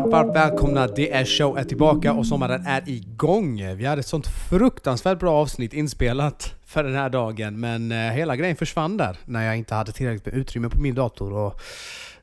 [0.00, 0.86] varmt, varmt välkomna.
[0.86, 3.76] Det är show är tillbaka och sommaren är igång.
[3.76, 8.36] Vi hade ett sånt fruktansvärt bra avsnitt inspelat för den här dagen men eh, hela
[8.36, 11.60] grejen försvann där när jag inte hade tillräckligt med utrymme på min dator och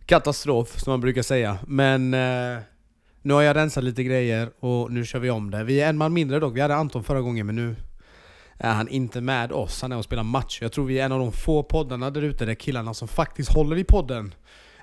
[0.06, 1.58] katastrof som man brukar säga.
[1.68, 2.60] Men eh,
[3.22, 5.64] nu har jag rensat lite grejer och nu kör vi om det.
[5.64, 6.56] Vi är en man mindre dock.
[6.56, 7.76] Vi hade Anton förra gången men nu
[8.58, 9.82] är han inte med oss.
[9.82, 10.60] Han är och spelar match.
[10.62, 13.54] Jag tror vi är en av de få poddarna där ute där killarna som faktiskt
[13.54, 14.34] håller i podden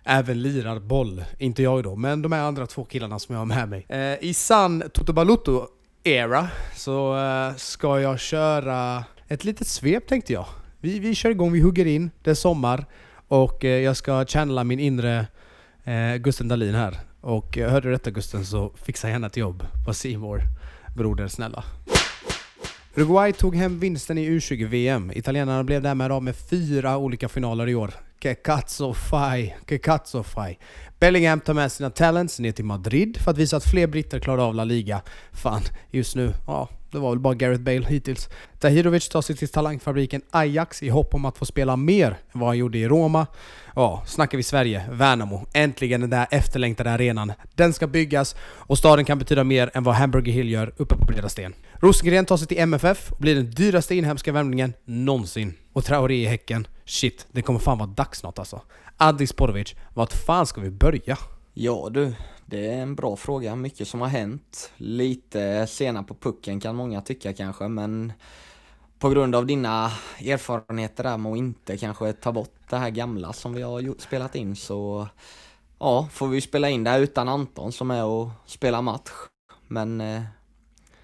[0.05, 1.25] även lirar boll.
[1.39, 3.87] Inte jag då, men de här andra två killarna som jag har med mig.
[3.89, 10.47] Eh, I sann Toto Balutto-era så eh, ska jag köra ett litet svep tänkte jag.
[10.81, 12.87] Vi, vi kör igång, vi hugger in, det är sommar
[13.29, 15.27] och eh, jag ska channela min inre
[15.85, 16.99] eh, Gusten Dahlin här.
[17.21, 20.43] Och eh, hörde du detta Gusten så fixa gärna ett jobb på Simor.
[20.97, 21.65] broder snälla.
[22.95, 25.13] Uruguay tog hem vinsten i U20-VM.
[25.15, 27.95] Italienarna blev därmed av med fyra olika finaler i år.
[28.19, 30.59] Que cazzo fai, che cazzo fai.
[30.99, 34.49] Bellingham tar med sina talents ner till Madrid för att visa att fler britter klarar
[34.49, 35.03] av La Liga.
[35.33, 38.29] Fan, just nu, ja, det var väl bara Gareth Bale hittills.
[38.59, 42.49] Tahirovic tar sig till talangfabriken Ajax i hopp om att få spela mer än vad
[42.49, 43.27] han gjorde i Roma.
[43.75, 45.47] Ja, snackar vi Sverige, Värnamo.
[45.55, 47.33] Äntligen den där efterlängtade arenan.
[47.55, 51.05] Den ska byggas och staden kan betyda mer än vad Hamburger Hill gör uppe på
[51.05, 51.55] Breda Sten.
[51.73, 55.55] Rosengren tar sig till MFF och blir den dyraste inhemska värvningen någonsin.
[55.73, 56.67] Och Traoré i Häcken.
[56.85, 58.63] Shit, det kommer fan vara dags snart alltså.
[58.97, 61.19] Adis Porovic, vart fan ska vi börja?
[61.55, 62.13] Ja du,
[62.51, 63.57] det är en bra fråga.
[63.57, 64.73] Mycket som har hänt.
[64.77, 68.13] Lite sena på pucken kan många tycka kanske, men
[68.99, 73.33] på grund av dina erfarenheter där med att inte kanske ta bort det här gamla
[73.33, 75.09] som vi har spelat in så
[75.79, 79.11] ja, får vi spela in det här utan Anton som är och spelar match.
[79.67, 80.23] Men eh,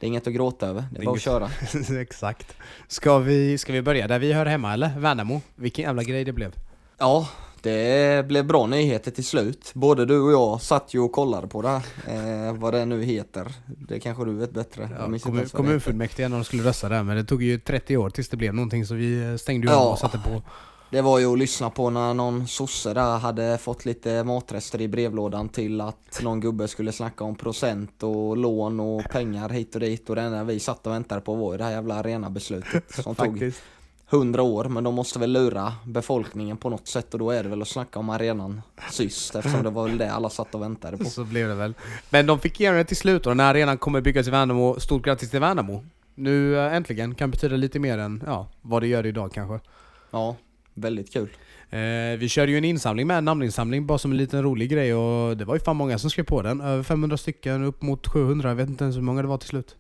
[0.01, 1.51] det är inget att gråta över, det är bara att köra.
[2.01, 2.57] Exakt.
[2.89, 4.99] Ska vi, ska vi börja där vi hör hemma eller?
[4.99, 5.41] Värnamo?
[5.55, 6.55] Vilken jävla grej det blev.
[6.99, 7.29] Ja,
[7.65, 9.71] det blev bra nyheter till slut.
[9.75, 13.03] Både du och jag satt ju och kollade på det här, eh, vad det nu
[13.05, 13.53] heter.
[13.67, 14.89] Det kanske du vet bättre.
[14.99, 18.29] Ja, kommun, kommunfullmäktige när de skulle rösta där, men det tog ju 30 år tills
[18.29, 19.93] det blev någonting så vi stängde ju ja.
[19.93, 20.43] och satte på.
[20.91, 24.89] Det var ju att lyssna på när någon sosse där hade fått lite matrester i
[24.89, 29.81] brevlådan till att någon gubbe skulle snacka om procent och lån och pengar hit och
[29.81, 32.95] dit och det enda vi satt och väntade på var ju det här jävla arena-beslutet
[33.03, 33.53] som tog
[34.07, 37.49] hundra år men de måste väl lura befolkningen på något sätt och då är det
[37.49, 40.97] väl att snacka om arenan sist eftersom det var väl det alla satt och väntade
[40.97, 41.05] på.
[41.05, 41.75] Så blev det väl.
[42.11, 44.81] Men de fick igenom det till slut och den här arenan kommer byggas i Värnamo.
[44.81, 45.85] Stort grattis till Värnamo!
[46.15, 49.69] Nu äh, äntligen kan betyda lite mer än ja, vad det gör idag kanske.
[50.11, 50.37] Ja,
[50.75, 51.29] väldigt kul.
[51.71, 54.95] Eh, vi körde ju en insamling med, en namninsamling, bara som en liten rolig grej
[54.95, 56.61] och det var ju fan många som skrev på den.
[56.61, 59.49] Över 500 stycken, upp mot 700, jag vet inte ens hur många det var till
[59.49, 59.77] slut.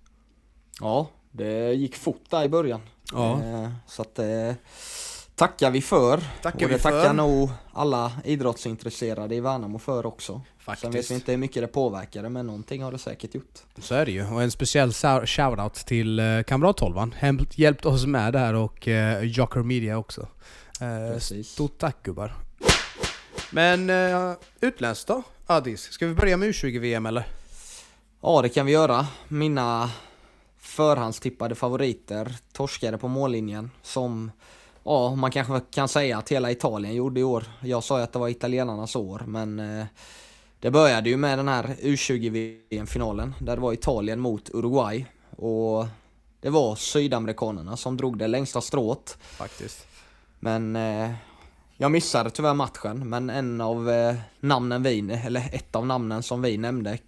[0.80, 2.80] Ja, det gick fort där i början.
[3.12, 3.42] Ja.
[3.42, 4.54] Eh, så att det eh,
[5.34, 6.20] tackar vi för.
[6.42, 10.40] Tackar och det tackar nog alla idrottsintresserade i Värnamo för också.
[10.58, 10.82] Faktiskt.
[10.82, 13.58] Sen vet vi inte hur mycket det påverkade men någonting har det säkert gjort.
[13.78, 14.26] Så är det ju.
[14.26, 17.14] Och en speciell shoutout till uh, Kamrattolvan.
[17.54, 20.28] Hjälpt oss med där och uh, Jocker Media också.
[20.82, 22.34] Uh, stort tack gubbar.
[23.50, 23.90] Men
[24.60, 25.22] utländskt då?
[25.46, 27.26] Adis, ska vi börja med U20-VM eller?
[28.22, 29.06] Ja det kan vi göra.
[29.28, 29.90] Mina
[30.74, 34.30] förhandstippade favoriter torskade på mållinjen som
[34.86, 37.44] Ja, man kanske kan säga att hela Italien gjorde i år.
[37.60, 39.86] Jag sa ju att det var italienarnas år, men eh,
[40.60, 45.06] det började ju med den här U20-VM-finalen där det var Italien mot Uruguay.
[45.36, 45.86] Och
[46.40, 49.18] det var sydamerikanerna som drog det längsta strået.
[49.20, 49.86] Faktiskt.
[50.40, 51.10] Men eh,
[51.76, 56.42] jag missade tyvärr matchen, men en av eh, namnen vi, eller ett av namnen som
[56.42, 56.98] vi nämnde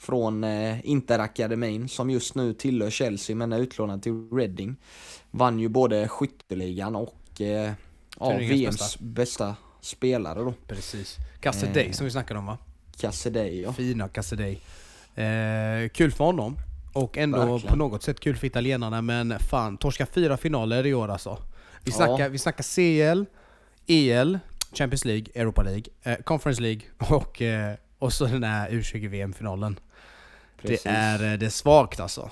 [0.00, 4.76] från eh, Interakademin som just nu tillhör Chelsea men är utlånad till Reading.
[5.30, 7.72] Vann ju både skytteligan och eh,
[8.20, 9.04] ja, VMs bästa.
[9.04, 9.56] bästa.
[9.80, 10.54] spelare då.
[10.66, 11.16] Precis.
[11.40, 12.58] Casseday eh, som vi snackade om va?
[13.00, 13.72] Casseday ja.
[13.72, 14.60] Fina Casseday.
[15.14, 16.56] Eh, kul för honom.
[16.92, 17.72] Och ändå Verkligen.
[17.72, 21.38] på något sätt kul för italienarna men fan, torska fyra finaler i år alltså.
[21.84, 22.28] Vi snackar, ja.
[22.28, 23.24] vi snackar CL,
[23.86, 24.38] EL,
[24.72, 29.80] Champions League, Europa League, eh, Conference League och, eh, och så den här U20-VM-finalen.
[30.62, 32.30] Det är, eh, det är svagt alltså.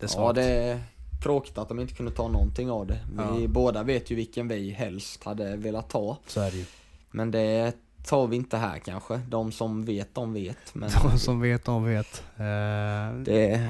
[0.00, 0.36] Det är svagt.
[0.36, 0.80] Ja, det är
[1.22, 2.98] tråkigt att de inte kunde ta någonting av det.
[3.12, 3.48] Vi ja.
[3.48, 6.16] båda vet ju vilken vi helst hade velat ta.
[6.26, 6.64] Så är det ju.
[7.10, 7.72] Men det
[8.04, 9.20] tar vi inte här kanske.
[9.28, 10.74] De som vet, de vet.
[10.74, 12.22] Men de som vet, de vet.
[12.40, 13.22] Uh...
[13.22, 13.68] Det,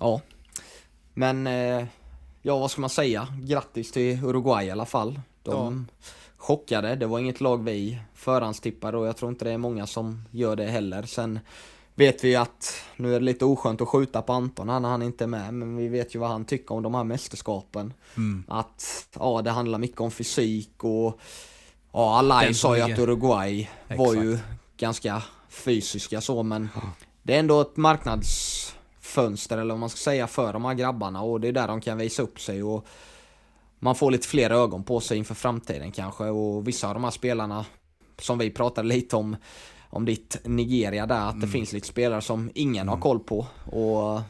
[0.00, 0.20] ja.
[1.14, 1.84] Men, uh,
[2.42, 3.28] ja vad ska man säga?
[3.42, 5.20] Grattis till Uruguay i alla fall.
[5.42, 6.06] De ja.
[6.36, 6.94] chockade.
[6.94, 10.56] Det var inget lag vi förhandstippade och jag tror inte det är många som gör
[10.56, 11.02] det heller.
[11.02, 11.38] Sen
[11.94, 15.24] vet vi att, nu är det lite oskönt att skjuta på Anton när han inte
[15.24, 17.92] är med, men vi vet ju vad han tycker om de här mästerskapen.
[18.16, 18.44] Mm.
[18.48, 21.20] Att, ja det handlar mycket om fysik och,
[21.92, 23.98] ja Alai sa ju att Uruguay Exakt.
[23.98, 24.38] var ju
[24.76, 26.68] ganska fysiska så, men
[27.22, 31.40] det är ändå ett marknadsfönster eller vad man ska säga för de här grabbarna och
[31.40, 32.86] det är där de kan visa upp sig och
[33.78, 37.10] man får lite fler ögon på sig inför framtiden kanske och vissa av de här
[37.10, 37.64] spelarna
[38.18, 39.36] som vi pratade lite om
[39.94, 41.50] om ditt Nigeria där, att det mm.
[41.50, 42.88] finns lite spelare som ingen mm.
[42.88, 44.20] har koll på och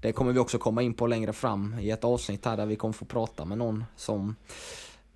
[0.00, 2.76] det kommer vi också komma in på längre fram i ett avsnitt här där vi
[2.76, 4.36] kommer få prata med någon som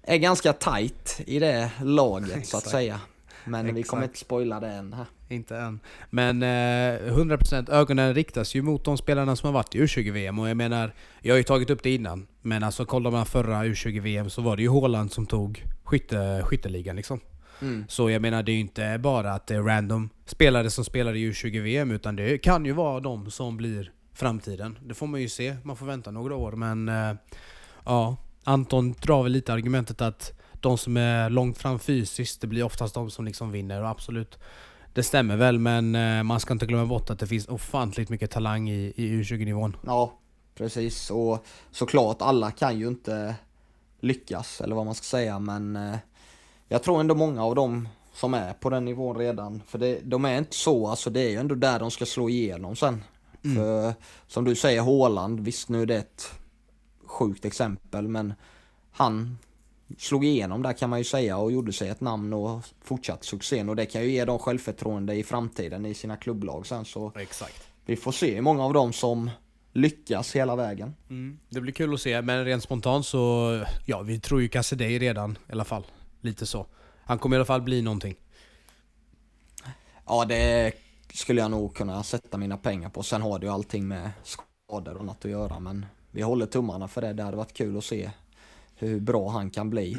[0.03, 3.01] är ganska tight i det laget så att säga.
[3.45, 3.79] Men Exakt.
[3.79, 5.07] vi kommer inte spoila det än här.
[5.29, 5.81] Inte än.
[6.11, 10.49] Men eh, 100% ögonen riktas ju mot de spelarna som har varit i U20-VM och
[10.49, 12.27] jag menar, jag har ju tagit upp det innan.
[12.43, 16.97] Men alltså kollar man förra U20-VM så var det ju Håland som tog skytte, skytteligan
[16.97, 17.21] liksom.
[17.63, 17.85] Mm.
[17.89, 21.15] Så jag menar det är ju inte bara att det är random spelare som spelar
[21.15, 24.79] i U20-VM utan det kan ju vara de som blir framtiden.
[24.83, 27.15] Det får man ju se, man får vänta några år men eh,
[27.85, 32.63] ja, Anton drar väl lite argumentet att de som är långt fram fysiskt, det blir
[32.63, 34.39] oftast de som liksom vinner och absolut
[34.97, 38.31] det stämmer väl men eh, man ska inte glömma bort att det finns ofantligt mycket
[38.31, 39.77] talang i, i U20-nivån.
[39.87, 40.19] Ja,
[40.55, 41.11] precis.
[41.11, 43.35] Och såklart, alla kan ju inte
[44.01, 45.97] lyckas, eller vad man ska säga, men eh,
[46.69, 50.25] jag tror ändå många av dem som är på den nivån redan, för det, de
[50.25, 53.05] är inte så, alltså det är ju ändå där de ska slå igenom sen.
[53.45, 53.57] Mm.
[53.57, 53.95] För
[54.27, 56.31] som du säger, Håland, visst nu är det ett
[57.05, 58.35] sjukt exempel, men
[58.91, 59.39] han
[59.99, 63.69] slog igenom där kan man ju säga och gjorde sig ett namn och fortsatt succén
[63.69, 67.69] och det kan ju ge dem självförtroende i framtiden i sina klubblag sen så Exakt.
[67.87, 69.31] vi får se många av dem som
[69.73, 70.95] lyckas hela vägen.
[71.11, 71.39] Mm.
[71.49, 75.39] Det blir kul att se, men rent spontant så, ja vi tror ju Cassidey redan
[75.49, 75.85] i alla fall.
[76.21, 76.67] Lite så.
[77.05, 78.15] Han kommer i alla fall bli någonting.
[80.07, 80.73] Ja, det
[81.15, 83.03] skulle jag nog kunna sätta mina pengar på.
[83.03, 86.89] Sen har det ju allting med skador och något att göra, men vi håller tummarna
[86.89, 87.13] för det.
[87.13, 88.11] Det hade varit kul att se
[88.79, 89.99] hur bra han kan bli.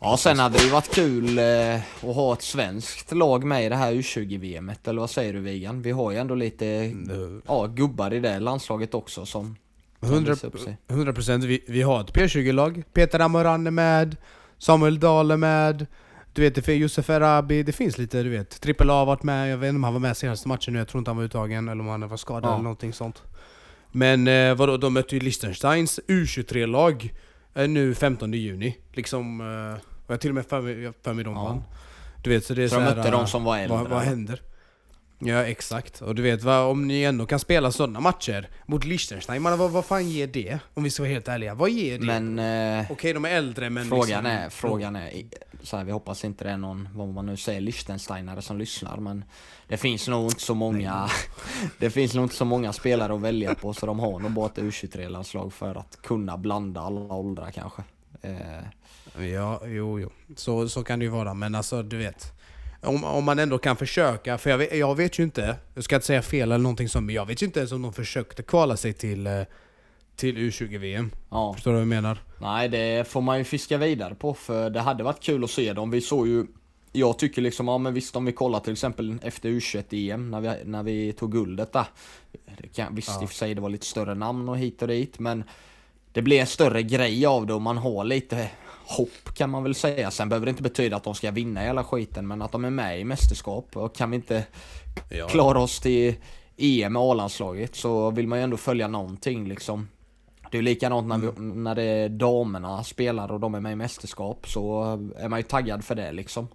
[0.00, 3.68] Ja, sen hade det ju varit kul eh, att ha ett svenskt lag med i
[3.68, 5.82] det här U20-VMet, eller vad säger du Vigan?
[5.82, 6.94] Vi har ju ändå lite
[7.46, 9.56] ja, gubbar i det landslaget också som
[10.00, 11.44] 100%, procent.
[11.44, 12.82] vi, vi har ett P20-lag.
[12.92, 14.16] Peter Amoran är med,
[14.58, 15.86] Samuel Dahl är med,
[16.32, 18.60] du vet, det Josef Erabi, det finns lite, du vet.
[18.60, 20.78] Trippel A har varit med, jag vet inte om han var med senaste matchen nu,
[20.78, 22.54] jag tror inte han var uttagen, eller om han var skadad ja.
[22.54, 23.22] eller någonting sånt.
[23.92, 27.14] Men eh, vadå, de mötte ju Liechtensteins U23-lag
[27.54, 28.76] eh, nu 15 juni.
[28.92, 31.44] Liksom, eh, och jag till och med för mig, för mig de ja.
[31.44, 31.62] vann.
[32.22, 33.78] Du vet, så det är så, så de mötte de som var äldre?
[33.78, 34.40] Vad, vad händer?
[35.20, 39.42] Ja exakt, och du vet vad, om ni ändå kan spela sådana matcher mot Liechtenstein,
[39.42, 40.58] man, vad, vad fan ger det?
[40.74, 42.20] Om vi ska vara helt ärliga, vad ger det?
[42.20, 42.38] Men...
[42.80, 43.88] Eh, Okej de är äldre men...
[43.88, 45.10] Frågan liksom, är, frågan är,
[45.62, 48.96] så här, vi hoppas inte det är någon, vad man nu säger, Liechtensteinare som lyssnar
[48.96, 49.24] men
[49.68, 51.08] Det finns nog inte så många,
[51.78, 54.46] det finns nog inte så många spelare att välja på så de har nog bara
[54.46, 57.82] ett U23-landslag för att kunna blanda alla åldrar kanske.
[58.22, 59.24] Eh.
[59.24, 60.10] Ja, jo, jo.
[60.36, 62.37] Så, så kan det ju vara, men alltså du vet.
[62.80, 65.94] Om, om man ändå kan försöka, för jag vet, jag vet ju inte, jag ska
[65.94, 68.42] inte säga fel eller någonting sånt, men jag vet ju inte ens om de försökte
[68.42, 69.42] kvala sig till, eh,
[70.16, 71.10] till U20-VM.
[71.30, 71.54] Ja.
[71.54, 72.18] Förstår du vad jag menar?
[72.40, 75.72] Nej, det får man ju fiska vidare på, för det hade varit kul att se
[75.72, 75.90] dem.
[75.90, 76.46] Vi såg ju
[76.92, 80.64] jag tycker liksom, ja men visst om vi kollar till exempel efter U21-EM när vi,
[80.64, 81.86] när vi tog guldet där.
[82.58, 83.22] Det kan, visst ja.
[83.22, 85.44] i och för sig det var lite större namn och hit och dit men
[86.12, 88.50] det blir en större grej av det och man har lite
[88.88, 90.10] hopp kan man väl säga.
[90.10, 92.70] Sen behöver det inte betyda att de ska vinna hela skiten, men att de är
[92.70, 93.76] med i mästerskap.
[93.76, 94.44] Och kan vi inte
[95.10, 95.28] ja.
[95.28, 96.14] klara oss till
[96.56, 99.88] EM med A-landslaget så vill man ju ändå följa någonting liksom.
[100.50, 101.64] Det är likadant när, vi, mm.
[101.64, 104.82] när det är damerna spelar och de är med i mästerskap så
[105.16, 106.48] är man ju taggad för det liksom.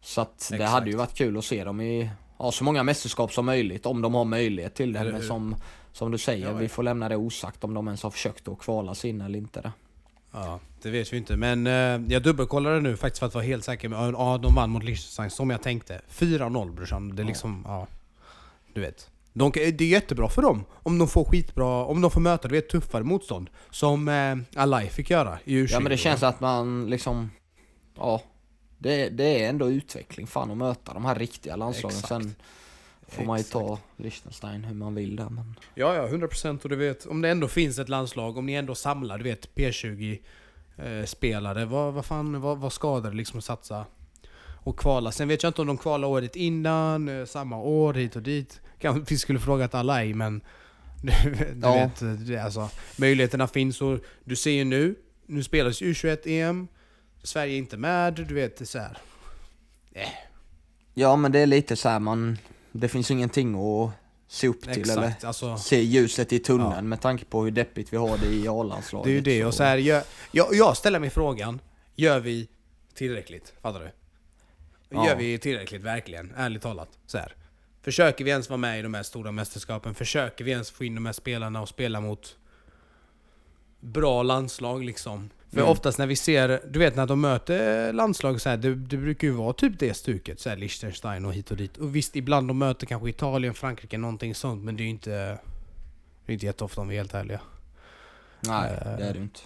[0.00, 0.58] Så att Exakt.
[0.58, 3.86] det hade ju varit kul att se dem i ja, så många mästerskap som möjligt
[3.86, 5.04] om de har möjlighet till det.
[5.04, 5.56] Men som,
[5.92, 8.58] som du säger, ja, vi får lämna det osagt om de ens har försökt att
[8.58, 9.60] kvala sig in eller inte.
[9.60, 9.72] Det.
[10.44, 11.36] Ja, det vet vi inte.
[11.36, 13.88] Men eh, jag dubbelkollade nu faktiskt för att vara helt säker.
[13.88, 16.00] Med, ja, de vann mot Liechtenstein som jag tänkte.
[16.10, 17.16] 4-0 brorsan.
[17.16, 17.86] Det är liksom, ja.
[18.74, 19.10] Du vet.
[19.32, 22.54] De, det är jättebra för dem om de får skitbra, om de får möta du
[22.54, 23.50] vet, tuffare motstånd.
[23.70, 25.68] Som eh, Alai fick göra i U20.
[25.72, 27.30] Ja men det känns att man liksom,
[27.96, 28.22] ja.
[28.78, 31.98] Det, det är ändå utveckling fan att möta de här riktiga landslagen.
[31.98, 32.08] Exakt.
[32.22, 32.34] Sen
[33.08, 35.54] får man ju ta Liechtenstein hur man vill där men...
[35.74, 38.74] Ja, ja, 100% och du vet, om det ändå finns ett landslag, om ni ändå
[38.74, 40.18] samlar, du vet, P20
[40.76, 43.86] eh, vad, vad fan, vad, vad skadar det liksom att satsa
[44.64, 45.12] och kvala?
[45.12, 48.60] Sen vet jag inte om de kvalar året innan, eh, samma år, hit och dit.
[48.78, 50.40] Kanske vi skulle frågat alla ej, men
[51.02, 51.12] du,
[51.54, 51.74] du ja.
[51.74, 54.94] vet, det, alltså, möjligheterna finns och du ser ju nu,
[55.26, 56.68] nu spelas U21-EM,
[57.22, 58.98] Sverige är inte med, du vet, det är så här.
[59.92, 60.08] Eh.
[60.94, 62.38] Ja men det är lite så här, man
[62.72, 63.90] det finns ingenting att
[64.28, 66.82] se upp till Exakt, eller alltså, se ljuset i tunneln ja.
[66.82, 69.04] med tanke på hur deppigt vi har det i A-landslaget.
[69.04, 71.60] Det är ju det, och så här, jag, jag, jag ställer mig frågan,
[71.94, 72.48] gör vi
[72.94, 73.54] tillräckligt?
[73.62, 73.90] Fattar du?
[74.88, 75.06] Ja.
[75.06, 76.32] Gör vi tillräckligt verkligen?
[76.36, 76.88] Ärligt talat.
[77.06, 77.34] Så här.
[77.82, 79.94] Försöker vi ens vara med i de här stora mästerskapen?
[79.94, 82.36] Försöker vi ens få in de här spelarna och spela mot
[83.80, 85.30] bra landslag liksom?
[85.50, 85.70] För Mm.
[85.70, 89.26] oftast när vi ser, du vet när de möter landslag så här, det, det brukar
[89.28, 91.76] ju vara typ det stuket, så här Liechtenstein och hit och dit.
[91.76, 95.10] Och visst, ibland de möter kanske Italien, Frankrike, någonting sånt, men det är ju inte,
[96.26, 97.40] det är inte jätteofta om vi är helt ärliga.
[98.40, 98.96] Nej, Eh.
[98.96, 99.40] det är det inte.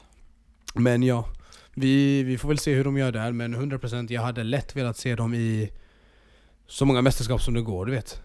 [0.74, 1.28] Men ja,
[1.74, 4.96] vi, vi får väl se hur de gör där, men 100% jag hade lätt velat
[4.96, 5.70] se dem i
[6.66, 8.22] så många mästerskap som det går, du vet.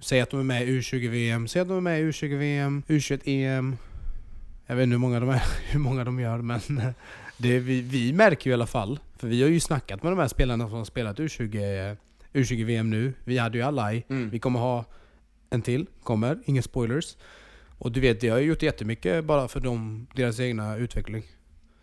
[0.00, 3.76] Säg att de är med i U20-VM, säg att de är med i U20-VM, U21-EM.
[4.70, 6.60] Jag vet inte hur många de, är, hur många de gör, men
[7.36, 8.98] det, vi, vi märker ju i alla fall.
[9.16, 11.96] För vi har ju snackat med de här spelarna som har spelat U20,
[12.32, 13.12] U20-VM nu.
[13.24, 14.04] Vi hade ju alla i.
[14.08, 14.30] Mm.
[14.30, 14.84] Vi kommer ha
[15.50, 17.16] en till, kommer, inga spoilers.
[17.78, 21.24] Och du vet, det har ju gjort jättemycket bara för dem, deras egna utveckling.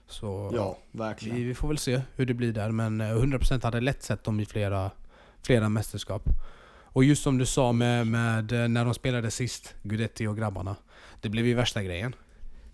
[0.08, 1.38] Så Ja, verkligen.
[1.38, 4.24] vi, vi får väl se hur det blir där, men eh, 100% hade lätt sett
[4.24, 4.92] dem i flera,
[5.42, 6.24] flera mästerskap.
[6.80, 10.76] Och just som du sa med, med eh, när de spelade sist, Gudetti och grabbarna.
[11.22, 12.16] Det blev ju värsta grejen.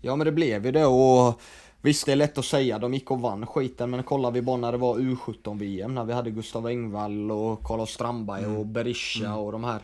[0.04, 1.40] Ja men det blev ju det och
[1.82, 4.56] visst det är lätt att säga, de gick och vann skiten men kollar vi bara
[4.56, 9.52] när det var U17-VM när vi hade Gustav Engvall och Carlos Strandberg och Berisha och
[9.52, 9.80] de här.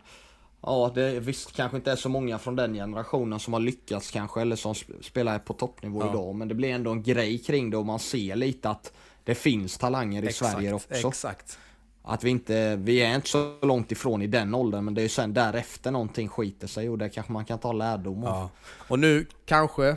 [0.62, 4.40] Ja det visst kanske inte är så många från den generationen som har lyckats kanske
[4.40, 6.10] eller som sp- spelar på toppnivå Ja.
[6.10, 8.92] idag men det blir ändå en grej kring det och man ser lite att
[9.24, 10.94] det finns talanger i Sverige också.
[11.08, 11.58] Exakt.
[12.02, 15.02] Att vi inte, vi är inte så långt ifrån i den åldern men det är
[15.02, 18.30] ju sen därefter någonting skiter sig och det kanske man kan ta lärdom av.
[18.30, 18.50] Ja.
[18.88, 19.96] Och nu kanske,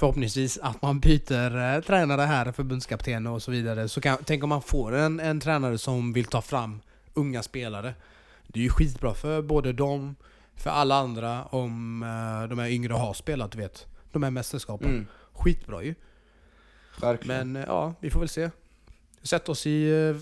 [0.00, 3.88] förhoppningsvis, att man byter eh, tränare här, förbundskapten och så vidare.
[3.88, 6.80] Så kan, tänk om man får en, en tränare som vill ta fram
[7.14, 7.94] unga spelare.
[8.46, 10.16] Det är ju skitbra för både dem,
[10.54, 13.86] för alla andra, om eh, de här yngre har spelat, du vet.
[14.12, 14.90] De här mästerskapen.
[14.90, 15.94] Mm, Skitbra ju.
[17.00, 17.52] verkligen.
[17.52, 18.50] Men eh, ja, vi får väl se.
[19.22, 20.16] Sätt oss i eh,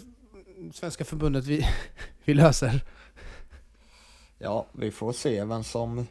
[0.73, 1.67] Svenska förbundet, vi,
[2.25, 2.81] vi löser.
[4.39, 6.07] Ja, vi får se vem som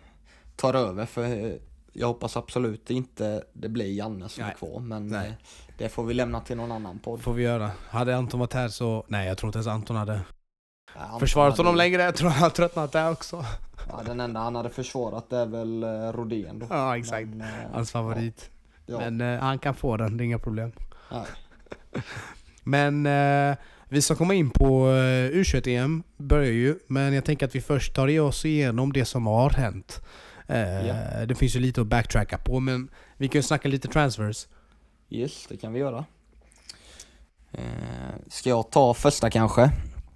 [0.55, 1.53] tar över för eh,
[1.99, 4.51] jag hoppas absolut inte det blir Janne som Nej.
[4.51, 5.27] är kvar men Nej.
[5.27, 5.33] eh,
[5.77, 7.21] det får vi lämna till någon annan podd.
[7.21, 7.71] får vi göra.
[7.89, 9.05] Hade Anton varit här så...
[9.07, 10.19] Nej, jag tror inte ens Anton hade
[10.95, 12.01] Ja, han försvarat hade- honom längre.
[12.01, 13.45] Jag tror han har tröttnat där också.
[13.89, 16.67] Ja, den enda han hade försvarat är väl eh, Rodén då.
[16.69, 17.27] Ja, exakt.
[17.27, 18.49] Men, eh, Hans favorit.
[18.85, 20.71] Ja, Men eh, han kan få den, det är inga problem.
[21.11, 21.23] nej.
[22.63, 23.07] Men
[23.89, 26.79] vi ska komma in på eh, U21-EM, börjar ju.
[26.87, 30.01] Men jag tänker att vi först tar oss igenom det som har hänt.
[30.47, 31.25] Eh, Ja.
[31.25, 34.47] Det finns ju lite att backtracka på, men vi kan ju snacka lite transfers.
[35.09, 36.05] Yes, det kan vi göra.
[37.51, 37.61] Eh,
[38.29, 39.71] ska jag ta första kanske?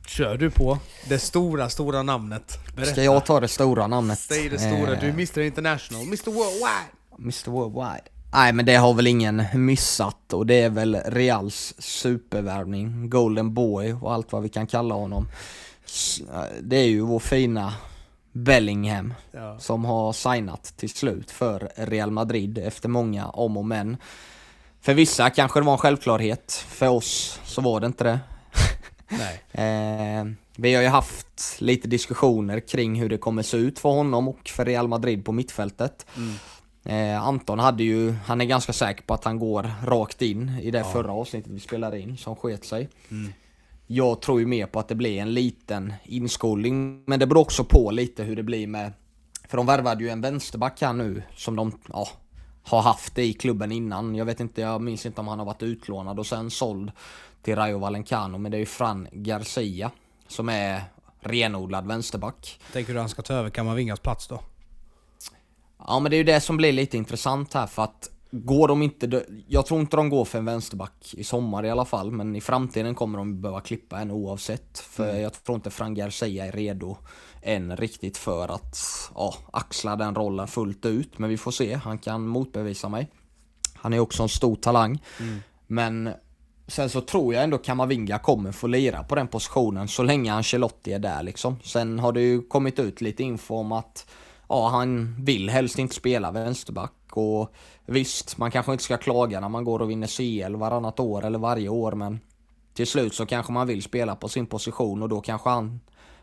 [0.08, 0.78] Kör du på
[1.10, 2.58] det stora, stora namnet.
[2.76, 2.92] Berätta.
[2.92, 4.20] Ska jag ta det stora namnet?
[4.20, 6.92] Säg det stora, Eh, du är Mr International, Mr Worldwide!
[7.20, 8.04] Mr Worldwide.
[8.34, 13.94] Nej men det har väl ingen missat och det är väl Reals supervärvning, Golden Boy
[13.94, 15.28] och allt vad vi kan kalla honom.
[16.34, 17.74] Eh, Det är ju vår fina
[18.32, 19.60] Bellingham Ja.
[19.60, 23.98] som har signat till slut för Real Madrid efter många om och men.
[24.82, 28.20] För vissa kanske det var en självklarhet, för oss så var det inte det.
[29.10, 29.42] Nej.
[30.20, 34.28] Eh, vi har ju haft lite diskussioner kring hur det kommer se ut för honom
[34.28, 36.06] och för Real Madrid på mittfältet.
[36.18, 36.36] Mm.
[37.16, 40.72] Eh, Anton hade ju, han är ganska säker på att han går rakt in i
[40.72, 40.84] det Ja.
[40.92, 42.90] förra avsnittet vi spelade in som sket sig.
[43.12, 43.34] Mm.
[43.94, 47.64] Jag tror ju mer på att det blir en liten inskolning, men det beror också
[47.64, 48.94] på lite hur det blir med
[49.48, 52.08] för de värvade ju en vänsterback här nu som de ja,
[52.64, 54.16] har haft det i klubben innan.
[54.16, 56.92] Jag vet inte, jag minns inte om han har varit utlånad och sen såld
[57.42, 59.92] till Rayo Vallecano, men det är ju Fran Garcia
[60.28, 60.84] som är
[61.20, 62.60] renodlad vänsterback.
[62.74, 64.42] Tänker du han ska ta över Kamavingas plats då?
[65.88, 68.82] Ja men det är ju det som blir lite intressant här för att Går de
[68.82, 72.36] inte, jag tror inte de går för en vänsterback i sommar i alla fall men
[72.36, 74.80] i framtiden kommer de behöva klippa en oavsett.
[74.80, 76.98] För jag tror inte Fran Garcia är redo
[77.42, 78.78] än riktigt för att
[79.16, 81.18] ja, axla den rollen fullt ut.
[81.18, 83.12] Men vi får se, han kan motbevisa mig.
[83.76, 85.04] Han är också en stor talang.
[85.68, 86.10] Men
[86.72, 90.94] Sen så tror jag ändå Kamavinga kommer få lira på den positionen så länge Ancelotti
[90.94, 91.60] är där liksom.
[91.64, 94.10] Sen har det ju kommit ut lite info om att
[94.50, 97.54] ja, han vill helst inte spela vänsterback och
[97.86, 101.40] visst, man kanske inte ska klaga när man går och vinner CL varannat år eller
[101.40, 102.20] varje år men
[102.74, 105.80] till slut så kanske man vill spela på sin position och då kanske han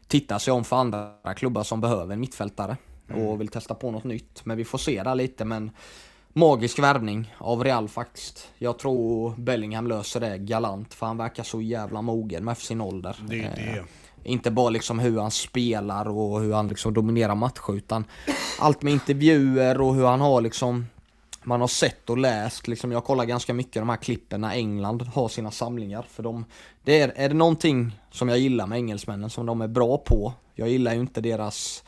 [0.07, 2.77] tittar sig om för andra klubbar som behöver en mittfältare
[3.15, 4.45] och vill testa på något nytt.
[4.45, 5.71] Men vi får se där lite men
[6.33, 8.49] Magisk värvning av Real faktiskt.
[8.59, 13.17] Jag tror Bellingham löser det galant för han verkar så jävla mogen med sin ålder.
[13.29, 13.85] Det är Eh, det.
[14.29, 18.05] Inte bara liksom hur han spelar och hur han liksom dominerar matcher utan
[18.59, 20.87] allt med intervjuer och hur han har liksom
[21.43, 25.03] man har sett och läst, liksom jag kollar ganska mycket de här klippen när England
[25.03, 26.07] har sina samlingar.
[26.11, 26.45] För de,
[26.83, 30.33] det är, är det någonting som jag gillar med engelsmännen som de är bra på,
[30.55, 31.85] jag gillar ju inte deras,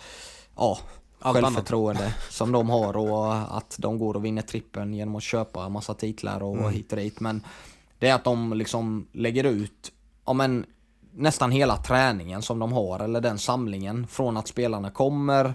[0.56, 0.78] ja,
[1.22, 5.68] Allt självförtroende som de har och att de går och vinner trippen genom att köpa
[5.68, 6.72] massa titlar och Mm.
[6.72, 7.20] hit och dit.
[7.20, 7.44] Men
[7.98, 9.92] det är att de liksom lägger ut,
[10.26, 10.66] ja men
[11.12, 15.54] nästan hela träningen som de har eller den samlingen från att spelarna kommer.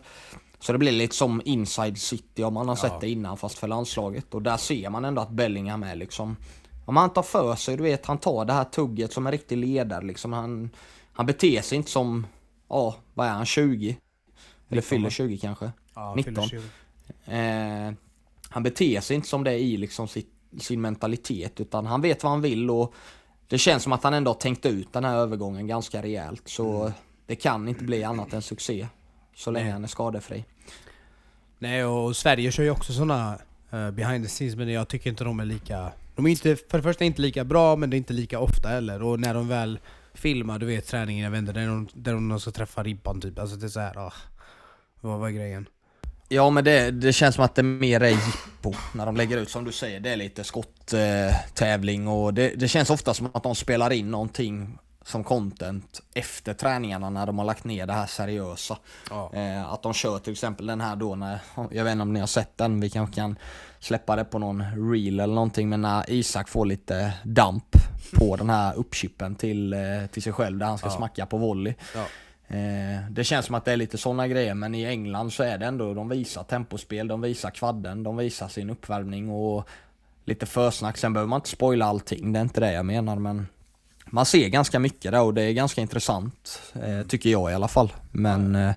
[0.60, 2.98] Så det blir lite som Inside City om man har sett Ja.
[3.02, 4.34] det innan fast för landslaget.
[4.34, 6.38] Och där ser man ändå att Bellingham är liksom,
[6.86, 9.58] om han tar för sig, du vet han tar det här tugget som en riktig
[9.58, 10.34] ledare liksom.
[10.34, 10.70] Han,
[11.14, 12.28] han beter sig inte som,
[12.70, 13.98] ja vad är han, 20?
[14.70, 15.10] Eller 19, fyller va?
[15.10, 15.72] 20 kanske.
[15.96, 16.34] Ja, 19.
[16.34, 16.48] fyller
[17.26, 17.32] 20.
[17.32, 17.94] Eh,
[18.50, 22.32] han beter sig inte som det i liksom sitt, sin mentalitet utan han vet vad
[22.32, 22.94] han vill och
[23.48, 26.92] det känns som att han ändå har tänkt ut den här övergången ganska rejält så
[27.26, 28.88] det kan inte bli annat än succé
[29.36, 29.74] så länge Nej.
[29.74, 30.46] han är skadefri.
[31.60, 33.40] Nej, och Sverige kör ju också såna
[33.74, 35.92] uh, behind the scenes, men jag tycker inte de är lika...
[36.16, 38.70] De är inte, för det första inte lika bra, men det är inte lika ofta
[38.70, 39.04] heller.
[39.04, 39.80] Och när de väl
[40.14, 43.40] filmar, du vet träningen, jag inte, där de, där de ska träffa ribban typ.
[43.40, 44.14] Alltså det är såhär, ah,
[45.02, 45.66] vad var grejen?
[46.28, 49.50] Ja men det, det känns som att det mer är jippo när de lägger ut
[49.50, 53.30] som du säger, det är lite skotttävling eh, tävling och det, det känns ofta som
[53.34, 57.94] att de spelar in någonting som content efter träningarna när de har lagt ner det
[57.94, 58.78] här seriösa.
[59.10, 59.32] Ja.
[59.34, 61.40] Eh, att de kör till exempel den här då när,
[61.72, 63.38] jag vet inte om ni har sett den, vi kanske kan
[63.80, 67.66] släppa det på någon reel eller någonting, men när Isak får lite damp
[68.14, 69.80] på den här uppchippen till, eh,
[70.12, 70.98] till sig själv där han ska Ja.
[70.98, 71.74] smacka på volley.
[71.96, 72.06] Ja.
[72.48, 75.58] Eh, det känns som att det är lite sådana grejer, men i England så är
[75.58, 79.68] det ändå, de visar tempospel, de visar kvadden, de visar sin uppvärmning och
[80.26, 80.98] lite försnack.
[80.98, 83.48] Sen behöver man inte spoila allting, det är inte det jag menar, men
[84.06, 87.68] man ser ganska mycket där och det är ganska intressant, eh, tycker jag i alla
[87.68, 87.94] fall.
[88.12, 88.74] Men eh,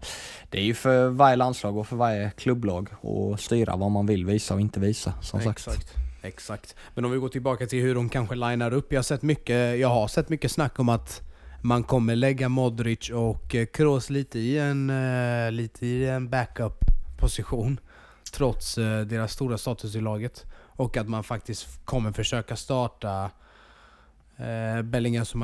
[0.50, 4.26] det är ju för varje landslag och för varje klubblag att styra vad man vill
[4.26, 5.68] visa och inte visa, som sagt.
[5.68, 5.94] Exakt.
[6.22, 6.75] Exakt.
[6.94, 8.92] Men om vi går tillbaka till hur de kanske linar upp.
[8.92, 11.28] Jag har sett mycket, jag har sett mycket snack om att
[11.61, 17.81] man kommer lägga Modric och eh, Kroos lite i en, eh, lite i en backup-position.
[18.33, 20.47] Trots eh, deras stora status i laget.
[20.57, 23.31] Och att man faktiskt kommer försöka starta
[24.85, 25.42] Bellingham som,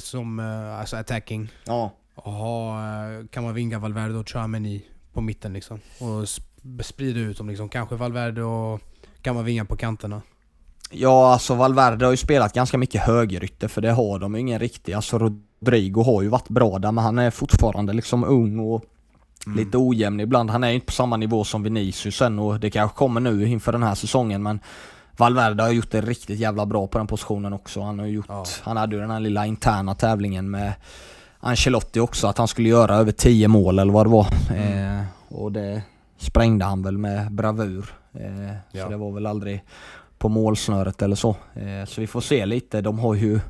[0.00, 0.38] som
[0.80, 1.48] alltså attacking.
[1.64, 2.80] Ja, Och ha
[3.30, 5.80] Kamavinga, Valverde och Chouameni på mitten liksom.
[6.00, 7.68] Och sp- sprida ut dem liksom.
[7.68, 8.80] Kanske Valverde och
[9.22, 10.22] Kamavinga på kanterna.
[10.90, 14.58] Ja, alltså Valverde har ju spelat ganska mycket högerytter för det har de ju ingen
[14.58, 14.92] riktig.
[14.92, 18.84] Alltså Rodrigo har ju varit bra där men han är fortfarande liksom ung och
[19.56, 20.50] lite ojämn ibland.
[20.50, 23.46] Han är ju inte på samma nivå som Vinicius än och det kanske kommer nu
[23.48, 24.60] inför den här säsongen men
[25.16, 27.80] Valverde har gjort det riktigt jävla bra på den positionen också.
[27.82, 28.44] Han har gjort, Ja.
[28.62, 30.72] han hade ju den här lilla interna tävlingen med
[31.40, 34.26] Ancelotti också, att han skulle göra över 10 mål eller vad det var.
[34.50, 34.98] Mm.
[34.98, 35.82] Eh, och det
[36.18, 37.94] sprängde han väl med bravur.
[38.14, 38.84] Eh, Ja.
[38.84, 39.64] Så det var väl aldrig
[40.26, 41.36] på målsnöret eller så.
[41.54, 43.40] Eh, så vi får se lite, de har ju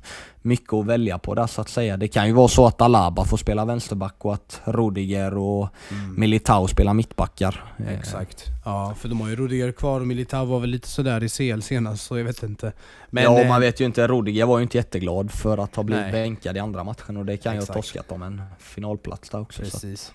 [0.43, 1.97] mycket att välja på där så att säga.
[1.97, 5.69] Det kan ju vara så att Alaba får spela vänsterback och att Rudiger och
[6.17, 7.65] Militao spelar mittbackar.
[7.79, 8.45] Eh, Exakt.
[8.65, 11.61] Ja, för de har ju Rudiger kvar och Militao var väl lite sådär i CL
[11.61, 12.73] senast, så jag vet inte.
[13.11, 14.07] Men, ja, eh, man vet ju inte.
[14.09, 16.13] Rudiger var ju inte jätteglad för att ha blivit Nej.
[16.13, 19.65] bänkad i andra matchen och det kan ju ha torskat om en finalplats där också.
[19.65, 19.71] Så.
[19.71, 20.13] Precis.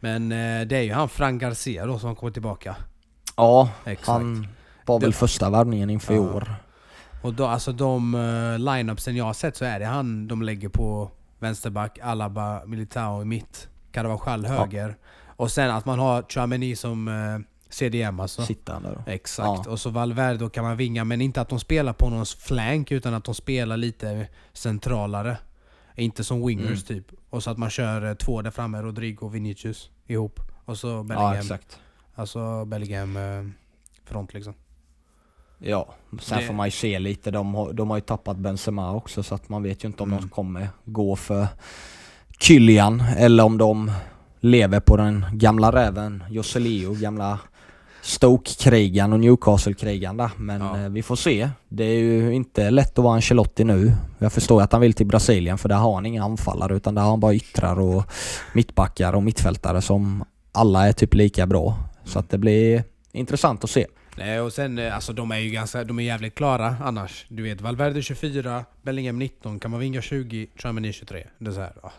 [0.00, 0.28] Men
[0.68, 2.76] det är ju han Fran Garcia då som kommer tillbaka.
[3.36, 4.08] Ja, Exakt.
[4.08, 4.46] han
[4.92, 6.22] var väl första värvningen inför i Ja.
[6.22, 6.54] år.
[7.22, 10.68] Och då, alltså de uh, line-upsen jag har sett så är det han de lägger
[10.68, 14.96] på vänsterback, Alaba, Militao i mitt, Carvajal höger.
[15.26, 17.38] Och sen att man har Chouameni som eh,
[17.70, 18.42] CDM alltså.
[18.64, 19.10] Där då.
[19.10, 19.62] Exakt.
[19.66, 19.70] Ja.
[19.72, 23.14] Och så Valverde kan man vinga, men inte att de spelar på någons flank utan
[23.14, 25.36] att de spelar lite centralare.
[25.96, 27.02] Inte som wingers Mm.
[27.02, 27.06] typ.
[27.30, 30.40] Och så att man kör eh, två där framme, Rodrigo och Vinicius ihop.
[30.64, 31.32] Och så Ja, Bellingham.
[31.36, 31.78] exakt.
[32.14, 33.18] alltså Bellingham
[34.04, 34.54] front liksom.
[35.64, 37.30] Ja, sen Det- får man ju se lite.
[37.30, 40.08] De har, de har ju tappat Benzema också så att man vet ju inte om
[40.12, 40.20] Mm.
[40.22, 41.46] de kommer gå för
[42.40, 43.90] Kylian eller om de
[44.40, 47.38] lever på den gamla räven Joselio, gamla
[48.02, 50.30] Stoke-krigaren och Newcastle-krigaren där.
[50.36, 50.78] Men Ja.
[50.78, 51.50] eh, vi får se.
[51.68, 53.92] Det är ju inte lätt att vara Ancelotti nu.
[54.18, 57.02] Jag förstår att han vill till Brasilien för där har han inga anfallare utan där
[57.02, 58.04] har han bara yttrar och
[58.54, 61.76] mittbackar och mittfältare som alla är typ lika bra.
[62.04, 63.86] Så att det blir intressant att se.
[64.16, 67.26] Nej och sen, eh, alltså de är ju ganska, de är jävligt klara annars.
[67.28, 71.26] Du vet, Valverde 24, Bellingham 19, Kamavinga 20, Chouameni 23.
[71.38, 71.92] Det är så här, ja.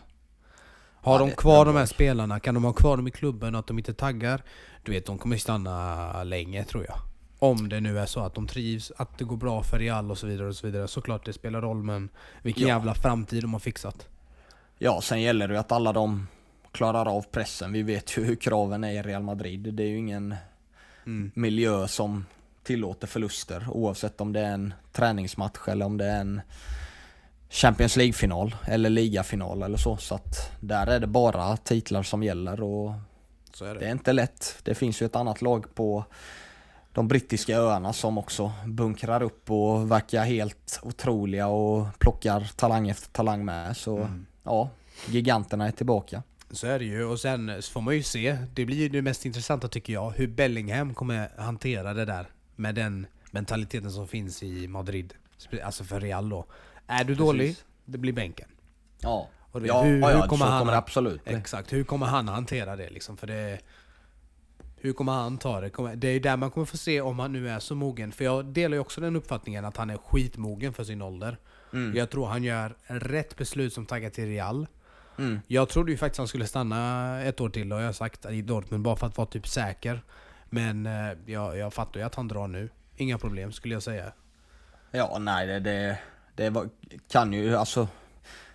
[0.94, 3.58] Har Ja, de kvar de här spelarna, kan de ha kvar dem i klubben och
[3.58, 4.42] att de inte taggar?
[4.82, 6.96] Du vet, de kommer stanna länge tror jag.
[7.38, 10.18] Om det nu är så att de trivs, att det går bra för Real och
[10.18, 10.88] så vidare och så vidare.
[10.88, 12.08] Såklart det spelar roll men
[12.42, 12.68] vilken Ja.
[12.68, 14.08] jävla framtid de har fixat.
[14.78, 16.26] Ja, sen gäller det ju att alla de
[16.72, 17.72] klarar av pressen.
[17.72, 19.74] Vi vet ju hur kraven är i Real Madrid.
[19.74, 20.34] Det är ju ingen
[21.06, 21.30] Mm.
[21.34, 22.26] miljö som
[22.62, 26.40] tillåter förluster oavsett om det är en träningsmatch eller om det är en
[27.50, 29.96] Champions League-final eller ligafinal eller så.
[29.96, 32.92] Så att där är det bara titlar som gäller och
[33.62, 34.56] är det är inte lätt.
[34.62, 36.04] Det finns ju ett annat lag på
[36.92, 43.10] de brittiska öarna som också bunkrar upp och verkar helt otroliga och plockar talang efter
[43.10, 43.76] talang med.
[43.76, 44.26] Så Mm.
[44.42, 44.68] ja,
[45.08, 46.22] giganterna är tillbaka.
[46.50, 47.04] Så är det ju.
[47.04, 50.10] Och sen så får man ju se, det blir ju det mest intressanta tycker jag,
[50.10, 52.26] hur Bellingham kommer hantera det där.
[52.56, 55.14] Med den mentaliteten som finns i Madrid.
[55.64, 56.44] Alltså för Real då.
[56.86, 58.48] Är du dålig, det blir bänken.
[59.00, 61.20] Ja, Och det- ja, hur- ja, hur kommer så han- kommer det absolut.
[61.24, 63.16] Exakt, hur kommer han hantera det liksom?
[63.16, 63.58] För det...
[64.76, 65.70] Hur kommer han ta det?
[65.96, 68.12] Det är ju där man kommer få se om han nu är så mogen.
[68.12, 71.38] För jag delar ju också den uppfattningen att han är skitmogen för sin ålder.
[71.72, 71.96] Mm.
[71.96, 74.66] Jag tror han gör rätt beslut som taggar till Real.
[75.18, 75.40] Mm.
[75.46, 78.42] Jag trodde ju faktiskt han skulle stanna ett år till, och jag har sagt i
[78.42, 80.02] Dortmund bara för att vara typ säker.
[80.50, 82.68] Men eh, jag, jag fattar ju att han drar nu.
[82.96, 84.12] Inga problem skulle jag säga.
[84.90, 85.98] Ja, nej det, det,
[86.34, 86.68] det var,
[87.08, 87.88] kan ju alltså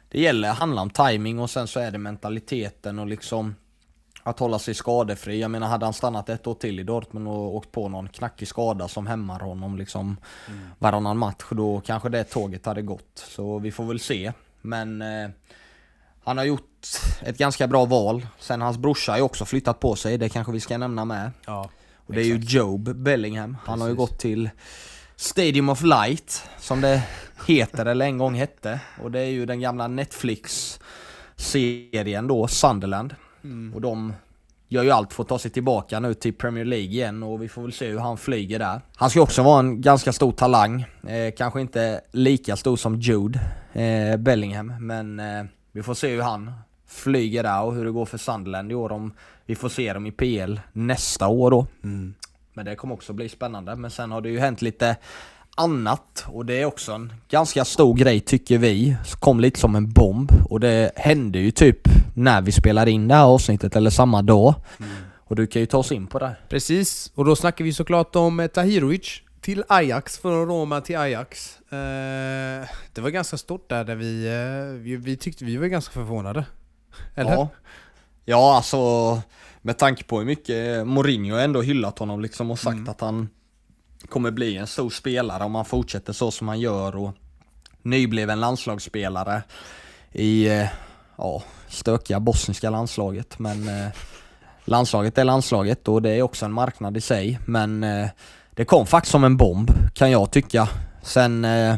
[0.09, 3.55] Det gäller, handlar om timing och sen så är det mentaliteten och liksom
[4.23, 5.41] Att hålla sig skadefri.
[5.41, 8.47] Jag menar hade han stannat ett år till i Dortmund och åkt på någon knackig
[8.47, 10.17] skada som hämmar honom liksom
[10.79, 13.11] varannan match då kanske det tåget hade gått.
[13.13, 14.33] Så vi får väl se.
[14.61, 15.29] Men eh,
[16.29, 16.87] han har gjort
[17.21, 18.27] ett ganska bra val.
[18.39, 21.31] Sen hans brorsa har ju också flyttat på sig, det kanske vi ska nämna med.
[21.45, 21.69] Ja,
[22.05, 23.57] Och det är ju Job Bellingham.
[23.65, 24.09] Han har ju Precis.
[24.09, 24.49] gått till
[25.15, 27.01] Stadium of Light, som det
[27.47, 28.79] heter, eller en gång hette.
[29.03, 33.15] Och det är ju den gamla Netflix-serien då, Sunderland.
[33.43, 33.73] Mm.
[33.73, 34.13] Och de
[34.67, 37.49] gör ju allt för att ta sig tillbaka nu till Premier League igen och vi
[37.49, 38.81] får väl se hur han flyger där.
[38.95, 40.85] Han ska också vara en ganska stor talang.
[41.07, 43.39] Eh, kanske inte lika stor som Jude
[43.73, 45.43] eh, Bellingham, men eh,
[45.79, 46.51] vi får se hur han
[46.87, 48.91] flyger där och hur det går för Sunderland i år.
[48.91, 49.13] Om
[49.45, 51.67] vi får se dem i PL nästa år då.
[51.83, 52.13] Mm.
[52.53, 53.75] Men det kommer också bli spännande.
[53.75, 54.95] Men sen har det ju hänt lite
[55.55, 58.97] annat och det är också en ganska stor grej tycker vi.
[59.19, 61.79] Kom lite som en bomb och det hände ju typ
[62.13, 64.55] när vi spelade in det här avsnittet eller samma dag.
[65.15, 66.35] Och du kan ju ta oss in på det.
[66.49, 71.59] Precis, och då snackar vi såklart om eh, Tahirovic till Ajax, från Roma till Ajax.
[71.71, 75.93] Eh, det var ganska stort där, där vi, eh, vi, vi tyckte vi var ganska
[75.93, 76.45] förvånade.
[77.15, 77.31] Eller?
[77.31, 77.49] Ja.
[78.25, 79.21] ja, alltså
[79.61, 82.89] med tanke på hur mycket Mourinho ändå hyllat honom liksom och sagt Mm.
[82.89, 83.29] att han
[84.09, 87.11] kommer bli en stor spelare om han fortsätter så som han gör och
[87.81, 89.41] nybliven landslagsspelare
[90.11, 90.67] i, eh,
[91.17, 93.69] ja, stökiga bosniska landslaget men
[94.65, 97.85] landslaget är landslaget och det är också en marknad i sig men
[98.59, 100.69] det kom faktiskt som en bomb kan jag tycka.
[101.03, 101.75] Sen eh,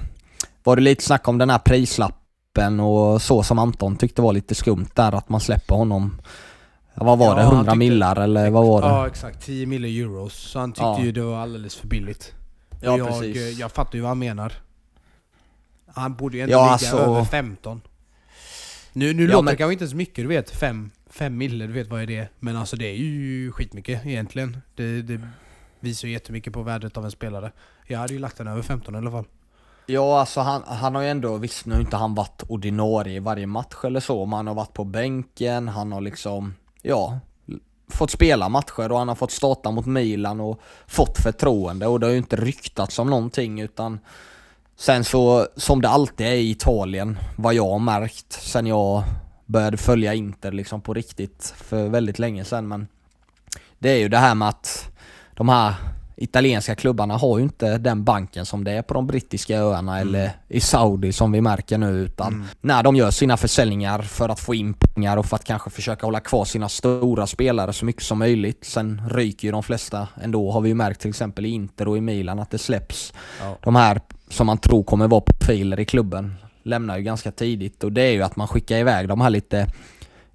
[0.64, 4.56] var det lite snack om den här prislappen och så som Anton tyckte var lite
[4.56, 6.22] skumt där att man släpper honom
[6.96, 7.42] vad var Ja, det?
[7.42, 8.88] han 100 tyckte- millar eller vad var det?
[8.88, 10.34] Ja exakt, 10 miljoner euros.
[10.34, 11.02] Så han tyckte Ja.
[11.02, 12.34] ju det var alldeles för billigt.
[12.82, 13.38] Ja, jag, precis.
[13.38, 14.54] eh, jag fattar ju vad han menar.
[15.94, 17.82] Han borde ju ändå Ja, ligga alltså- över 15.
[18.94, 20.50] Nu, nu Ja, låter men- det kanske inte så mycket, du vet.
[20.52, 24.58] 5 fem du vet vad är det Men alltså det är ju skitmycket egentligen.
[24.76, 25.22] Det, det
[25.84, 27.52] visar ju jättemycket på värdet av en spelare.
[27.88, 29.26] Jag hade ju lagt den över 15 i alla fall.
[29.86, 33.20] Ja, alltså han, han har ju ändå, visst nu har inte han varit ordinarie i
[33.20, 37.20] varje match eller så, men han har varit på bänken, han har liksom, ja,
[37.88, 42.06] fått spela matcher och han har fått starta mot Milan och fått förtroende och det
[42.06, 44.00] har ju inte ryktats om någonting utan
[44.76, 49.04] Sen så, som det alltid är i Italien, vad jag har märkt sen jag
[49.46, 52.88] började följa Inter liksom på riktigt för väldigt länge sedan men
[53.80, 54.91] Det är ju det här med att
[55.36, 55.74] de här
[56.16, 60.32] italienska klubbarna har ju inte den banken som det är på de brittiska öarna eller
[60.48, 64.56] i Saudi som vi märker nu utan när de gör sina försäljningar för att få
[64.56, 68.20] in pengar och för att kanske försöka hålla kvar sina stora spelare så mycket som
[68.20, 68.66] möjligt.
[68.66, 71.98] Sen ryker ju de flesta ändå har vi ju märkt till exempel i Inter och
[71.98, 73.58] i Milan att det släpps Ja.
[73.64, 77.92] de här som man tror kommer vara profiler i klubben lämnar ju ganska tidigt och
[77.92, 79.68] det är ju att man skickar iväg de här lite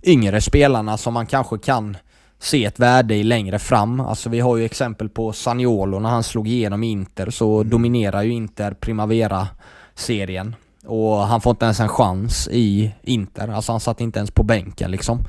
[0.03, 1.97] yngre spelarna som man kanske kan
[2.39, 4.01] se ett värde i längre fram.
[4.01, 8.33] Alltså vi har ju exempel på Saniolo när han slog igenom Inter så dominerar ju
[8.33, 10.55] Inter Primavera-serien.
[10.87, 14.43] Och han får inte ens en chans i Inter, alltså han satt inte ens på
[14.43, 15.25] bänken liksom.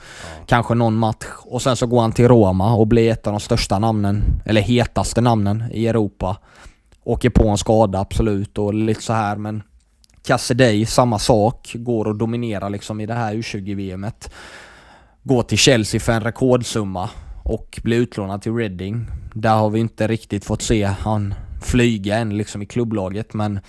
[0.45, 1.25] Kanske någon match.
[1.45, 4.61] Och sen så går han till Roma och blir ett av de största namnen, eller
[4.61, 6.37] hetaste namnen i Europa.
[7.03, 9.63] Åker på en skada absolut och lite så här men
[10.27, 11.71] Cassidey, samma sak.
[11.75, 14.29] Går och dominerar liksom i det här U20-VMet.
[15.27, 17.09] Går till Chelsea för en rekordsumma
[17.43, 19.05] och blir utlånad till Reading.
[19.33, 23.59] Där har vi inte riktigt fått se han flyga än liksom i klubblaget men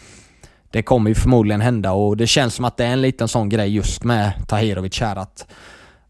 [0.71, 3.49] det kommer ju förmodligen hända och det känns som att det är en liten sån
[3.49, 5.47] grej just med Tahirovic här att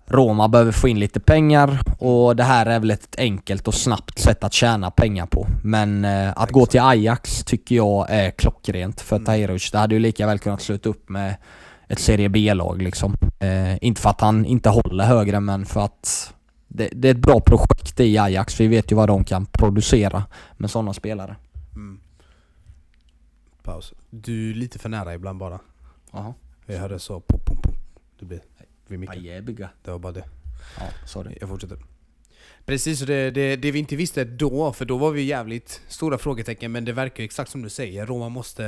[0.07, 4.19] Roma behöver få in lite pengar och det här är väl ett enkelt och snabbt
[4.19, 5.47] sätt att tjäna pengar på.
[5.63, 9.27] Men eh, att gå till Ajax tycker jag är klockrent för Mm.
[9.27, 9.71] Tahirovic.
[9.71, 11.35] Det hade ju lika väl kunnat sluta upp med
[11.89, 13.15] ett Serie B-lag liksom.
[13.39, 16.35] Eh, inte för att han inte håller högre men för att
[16.69, 18.61] det, det är ett bra projekt i Ajax.
[18.61, 20.25] Vi vet ju vad de kan producera
[20.57, 21.37] med sådana spelare.
[21.75, 22.01] Mm.
[23.63, 23.95] Paus.
[24.11, 25.61] Du är lite för nära ibland bara.
[26.13, 26.35] Jaha.
[26.67, 27.75] Jag hörde så pum, pum, pum.
[28.19, 28.41] Det blir
[28.87, 29.69] vid micken.
[29.85, 30.25] Det var bara det.
[30.79, 31.39] Ja, sorry.
[31.41, 31.79] Jag fortsätter.
[32.69, 36.19] Precis, och det, det, det vi inte visste då, för då var vi jävligt stora
[36.19, 38.07] frågetecken, men det verkar ju exakt som du säger.
[38.07, 38.65] Roma måste,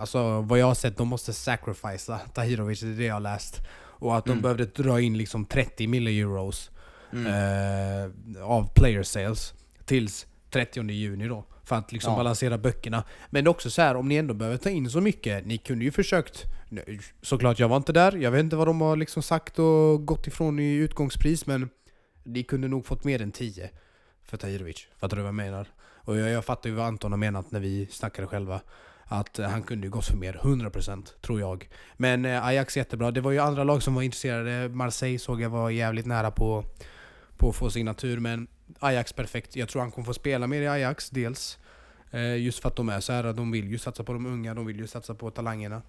[0.00, 3.60] alltså vad jag har sett, de måste sacrificea Tahirovic, det är det jag har läst.
[3.76, 4.42] Och att de Mm.
[4.42, 6.70] behövde dra in liksom 30 miljoner euros
[7.12, 7.26] Mm.
[7.26, 11.44] eh, av player sales tills 30 juni då.
[11.64, 12.16] För att liksom Ja.
[12.18, 13.04] balansera böckerna.
[13.30, 15.58] Men det är också så här, om ni ändå behöver ta in så mycket, ni
[15.58, 16.44] kunde ju försökt
[17.22, 18.12] Såklart, jag var inte där.
[18.16, 21.68] Jag vet inte vad de har liksom sagt och gått ifrån i utgångspris, men
[22.22, 23.70] ni kunde nog fått mer än 10
[24.24, 24.86] för Tahirovic.
[24.96, 25.66] Fattar du vad jag menar?
[26.04, 28.60] Och jag, jag fattar ju vad Anton har menat när vi snackade själva.
[29.04, 31.68] Att eh, han kunde ju gått för mer, 100% tror jag.
[31.96, 33.10] Men eh, Ajax jättebra.
[33.10, 34.68] Det var ju andra lag som var intresserade.
[34.68, 36.64] Marseille såg jag var jävligt nära på,
[37.36, 38.46] på att få signatur, men
[38.78, 39.56] Ajax perfekt.
[39.56, 41.58] Jag tror han kommer få spela mer i Ajax, dels.
[42.10, 44.54] Eh, just för att de är så här, de vill ju satsa på de unga,
[44.54, 45.82] de vill ju satsa på talangerna.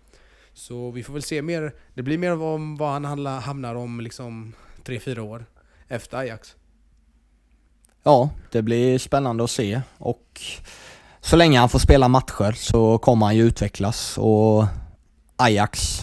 [0.53, 1.75] Så vi får väl se mer.
[1.93, 5.45] Det blir mer om vad han hamnar om liksom 3-4 år
[5.87, 6.55] efter Ajax.
[8.03, 10.41] Ja, det blir spännande att se och
[11.21, 14.65] så länge han får spela matcher så kommer han ju utvecklas och
[15.35, 16.01] Ajax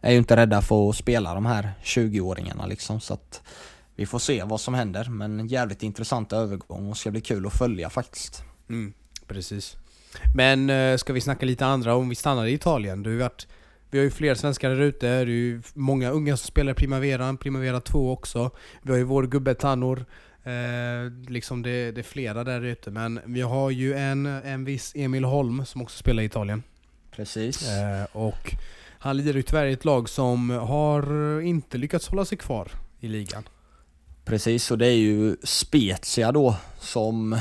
[0.00, 3.42] är ju inte rädda för att spela de här 20-åringarna liksom så att
[3.96, 7.46] vi får se vad som händer men en jävligt intressant övergång och ska bli kul
[7.46, 8.42] att följa faktiskt.
[8.68, 8.92] Mm,
[9.26, 9.76] precis.
[10.34, 13.02] Men eh, ska vi snacka lite andra om vi stannar i Italien?
[13.02, 13.46] Det har varit,
[13.92, 17.36] vi har ju fler svenskar där ute, det är ju många unga som spelar Primavera,
[17.36, 18.50] Primavera 2 också.
[18.82, 20.04] Vi har ju vår gubbe Tanor,
[20.44, 22.90] eh, liksom det, det är flera där ute.
[22.90, 26.62] Men vi har ju en, en viss Emil Holm som också spelar i Italien.
[27.10, 27.68] Precis.
[27.68, 28.54] Eh, och
[28.98, 33.08] han lider ju tyvärr i ett lag som har inte lyckats hålla sig kvar i
[33.08, 33.48] ligan.
[34.24, 37.40] Precis, och det är ju Spezia då som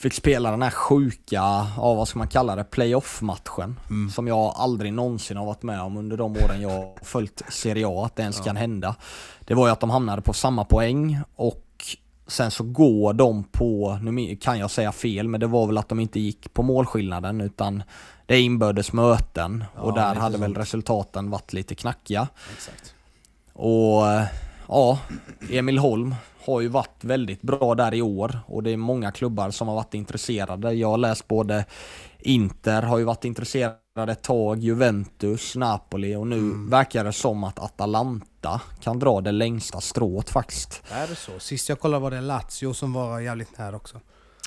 [0.00, 3.80] fick spela den här sjuka, ja vad ska man kalla det, playoff-matchen.
[3.90, 4.10] Mm.
[4.10, 8.04] Som jag aldrig någonsin har varit med om under de åren jag följt Serie A,
[8.06, 8.44] att det ens Ja.
[8.44, 8.96] kan hända.
[9.40, 11.66] Det var ju att de hamnade på samma poäng och
[12.26, 15.88] sen så går de på, nu kan jag säga fel, men det var väl att
[15.88, 17.82] de inte gick på målskillnaden utan
[18.26, 22.28] det är inbördes möten och Ja, där lite hade väl resultaten varit lite knackiga.
[22.56, 22.94] Exakt.
[23.52, 24.02] Och
[24.68, 24.98] ja,
[25.50, 29.50] Emil Holm har ju varit väldigt bra där i år och det är många klubbar
[29.50, 30.72] som har varit intresserade.
[30.72, 31.64] Jag har läst både
[32.18, 36.70] Inter har ju varit intresserade ett tag, Juventus, Napoli och nu Mm.
[36.70, 40.82] verkar det som att Atalanta kan dra det längsta strået faktiskt.
[40.90, 41.38] Är det så?
[41.38, 44.00] Sist jag kollade var det Lazio som var jävligt nära också.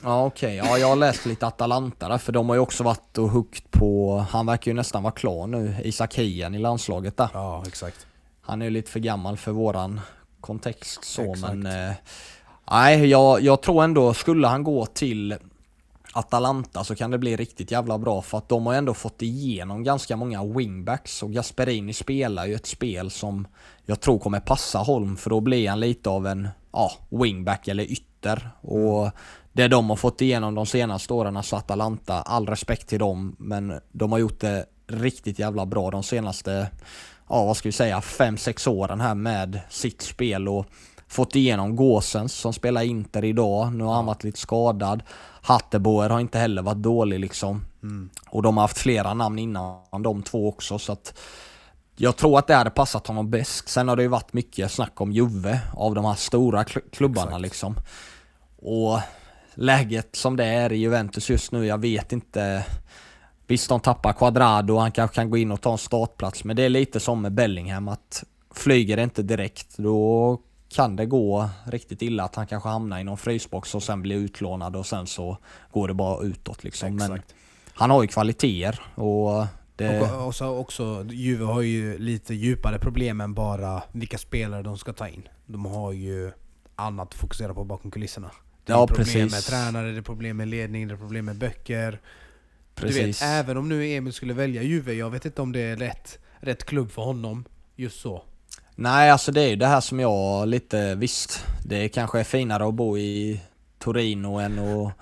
[0.03, 3.17] Ja okej, ja jag har läst lite Atalanta där för de har ju också varit
[3.17, 7.29] och huggt på, han verkar ju nästan vara klar nu, Isak Hien i landslaget där.
[7.33, 8.07] Ja, exakt.
[8.41, 10.01] Han är ju lite för gammal för våran
[10.43, 11.53] kontext så Exakt.
[11.53, 11.89] men...
[11.89, 11.93] Eh,
[12.71, 15.37] nej, jag, jag tror ändå, skulle han gå till
[16.13, 19.83] Atalanta så kan det bli riktigt jävla bra för att de har ändå fått igenom
[19.83, 23.47] ganska många wingbacks och Gasperini spelar ju ett spel som
[23.85, 27.83] jag tror kommer passa Holm för då blir han lite av en ja, wingback eller
[27.83, 29.11] ytter och
[29.53, 33.79] det de har fått igenom de senaste åren så Atalanta, all respekt till dem men
[33.91, 36.69] de har gjort det riktigt jävla bra de senaste
[37.33, 40.65] ja vad ska vi säga, 5-6 åren här med sitt spel och
[41.07, 43.73] fått igenom Gåsens som spelar Inter idag.
[43.73, 45.03] Nu har han varit lite skadad.
[45.41, 47.65] Hatteboer har inte heller varit dålig liksom.
[47.83, 48.09] Mm.
[48.29, 51.19] Och de har haft flera namn innan de två också så att
[51.95, 53.69] jag tror att det hade passat honom bäst.
[53.69, 57.27] Sen har det ju varit mycket snack om Juve av de här stora kl- klubbarna
[57.27, 57.41] Exakt.
[57.41, 57.75] liksom.
[58.57, 58.99] Och
[59.55, 62.65] läget som det är i Juventus just nu, jag vet inte.
[63.47, 66.63] Visst de tappar Quadrado, han kanske kan gå in och ta en startplats men det
[66.63, 68.23] är lite som med Bellingham att
[68.55, 70.37] flyger det inte direkt då
[70.69, 74.15] kan det gå riktigt illa att han kanske hamnar i någon frysbox och sen blir
[74.15, 75.37] utlånad och sen så
[75.71, 76.95] går det bara utåt liksom.
[76.95, 77.35] Men Exakt.
[77.73, 80.01] han har ju kvaliteter och det...
[80.01, 84.77] Och, och så också, Juve har ju lite djupare problem än bara vilka spelare de
[84.77, 85.27] ska ta in.
[85.45, 86.31] De har ju
[86.75, 88.31] annat att fokusera på bakom kulisserna.
[88.65, 89.31] Det är Ja, problem precis.
[89.31, 91.99] med tränare, det är problem med ledning, det är problem med böcker.
[92.75, 93.19] Precis.
[93.19, 95.75] Du vet, även om nu Emil skulle välja Juve, jag vet inte om det är
[95.75, 98.23] rätt, rätt klubb för honom just så.
[98.75, 101.45] Nej, alltså det är ju det här som jag lite visst.
[101.65, 103.41] Det kanske är finare att bo i
[103.79, 104.93] Torino än att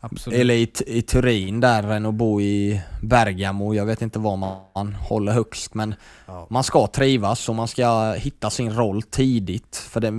[0.00, 0.38] Absolut.
[0.40, 3.74] Eller i, i Turin där än att bo i Bergamo.
[3.74, 5.94] Jag vet inte vad man håller högst men
[6.26, 6.46] Ja.
[6.50, 9.76] man ska trivas och man ska hitta sin roll tidigt.
[9.76, 10.12] För det,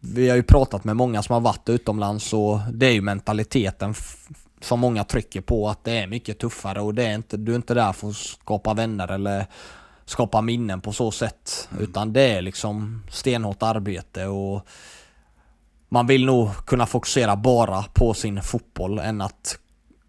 [0.00, 3.94] vi har ju pratat med många som har varit utomlands och det är ju mentaliteten
[4.60, 7.56] som många trycker på att det är mycket tuffare och det är inte, du är
[7.56, 9.46] inte där för att skapa vänner eller
[10.04, 11.68] skapa minnen på så sätt.
[11.80, 14.66] Utan det är liksom stenhårt arbete och
[15.88, 19.58] man vill nog kunna fokusera bara på sin fotboll än att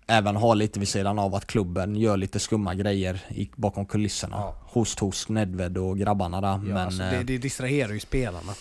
[0.08, 4.36] även ha lite vid sidan av att klubben gör lite skumma grejer i, bakom kulisserna.
[4.36, 4.56] Ja.
[4.66, 6.48] Host host, Nedved och grabbarna där.
[6.48, 8.54] Ja, Men alltså, eh, det, det distraherar ju spelarna.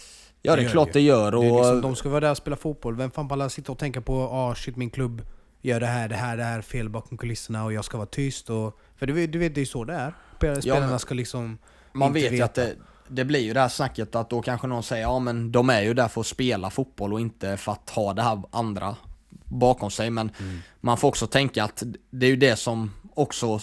[0.42, 2.36] ja det det är klart det gör och Det liksom, de ska vara där och
[2.36, 2.96] spela fotboll.
[2.96, 5.22] Vem fan pallar sitta och tänka på ah shit min klubb
[5.66, 8.50] gör det här, det här, det här fel bakom kulisserna och jag ska vara tyst
[8.50, 8.78] och...
[8.96, 10.14] För du du vet det är ju så det är.
[10.36, 11.58] Spel- Spelarna men- ska liksom...
[11.92, 12.74] man vet ju att det,
[13.08, 15.82] det blir ju det här snacket att då kanske någon säger ja men de är
[15.82, 18.96] ju där för att spela fotboll och inte för att ha det här andra
[19.44, 20.10] bakom sig.
[20.10, 20.58] Men Mm.
[20.80, 23.60] man får också tänka att det är ju det som också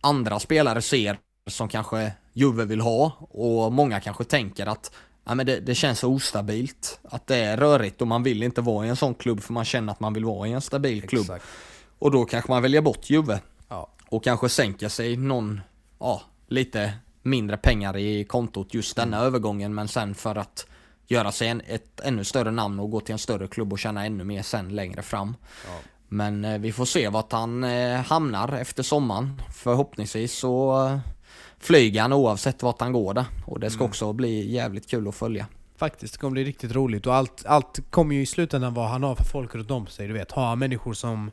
[0.00, 1.18] andra spelare ser
[1.50, 4.92] som kanske Juve vill ha och många kanske tänker att
[5.24, 6.98] ja, men det, det känns så ostabilt.
[7.02, 9.64] Att det är rörigt och man vill inte vara i en sån klubb för man
[9.64, 11.22] känner att man vill vara i en stabil klubb.
[11.22, 11.44] Exakt.
[11.98, 13.88] Och då kanske man väljer bort Juve Ja.
[14.08, 15.60] och kanske sänker sig någon,
[15.98, 19.26] ja, lite mindre pengar i kontot just denna Mm.
[19.26, 20.66] övergången men sen för att
[21.06, 24.06] göra sig en, ett ännu större namn och gå till en större klubb och tjäna
[24.06, 25.36] ännu mer sen längre fram.
[25.66, 25.78] Ja.
[26.08, 29.42] Men eh, vi får se vart han eh, hamnar efter sommaren.
[29.54, 30.98] Förhoppningsvis så eh,
[31.60, 33.24] flyger han oavsett vart han går där.
[33.46, 33.90] Och det ska Mm.
[33.90, 35.46] också bli jävligt kul att följa.
[35.76, 39.02] Faktiskt, det kommer bli riktigt roligt och allt, allt kommer ju i slutändan vad han
[39.02, 40.06] har för folk runt om sig.
[40.06, 41.30] Du vet, har han människor som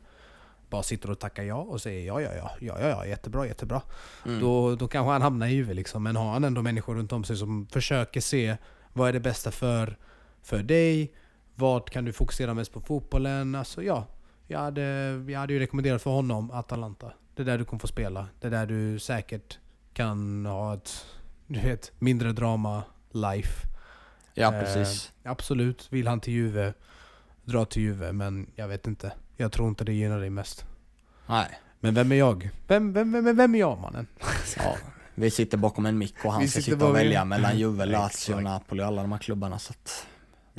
[0.70, 3.82] bara sitter och tackar ja och säger ja, ja, ja, ja, ja, ja jättebra, jättebra.
[4.26, 4.40] Mm.
[4.40, 6.02] Då, då kanske han hamnar i huvudet liksom.
[6.02, 8.56] Men har han ändå människor runt om sig som försöker se
[8.92, 9.96] vad är det bästa för,
[10.42, 11.12] för dig?
[11.54, 13.54] Vad kan du fokusera mest på fotbollen?
[13.54, 14.06] Alltså ja,
[14.46, 14.82] jag hade,
[15.28, 17.12] jag hade ju rekommenderat för honom Atalanta.
[17.34, 18.26] Det är där du kommer få spela.
[18.40, 19.58] Det är där du säkert
[19.98, 21.06] kan ha ett,
[21.46, 22.82] du vet, mindre drama
[23.12, 23.66] life.
[24.34, 25.12] Ja, Eh, precis.
[25.24, 26.74] Absolut, vill han till Juve,
[27.44, 28.12] dra till Juve.
[28.12, 29.12] Men jag vet inte.
[29.36, 30.64] Jag tror inte det gynnar dig mest.
[31.26, 31.60] Nej.
[31.80, 32.50] Men vem är jag?
[32.66, 34.06] Vem, vem, vem, vem är jag mannen?
[34.56, 34.76] Ja,
[35.14, 38.40] vi sitter bakom en mick och han Vi ska sitta och välja mellan Juve, Lazio.
[38.40, 39.58] Napoli och alla de här klubbarna.
[39.58, 40.06] Så att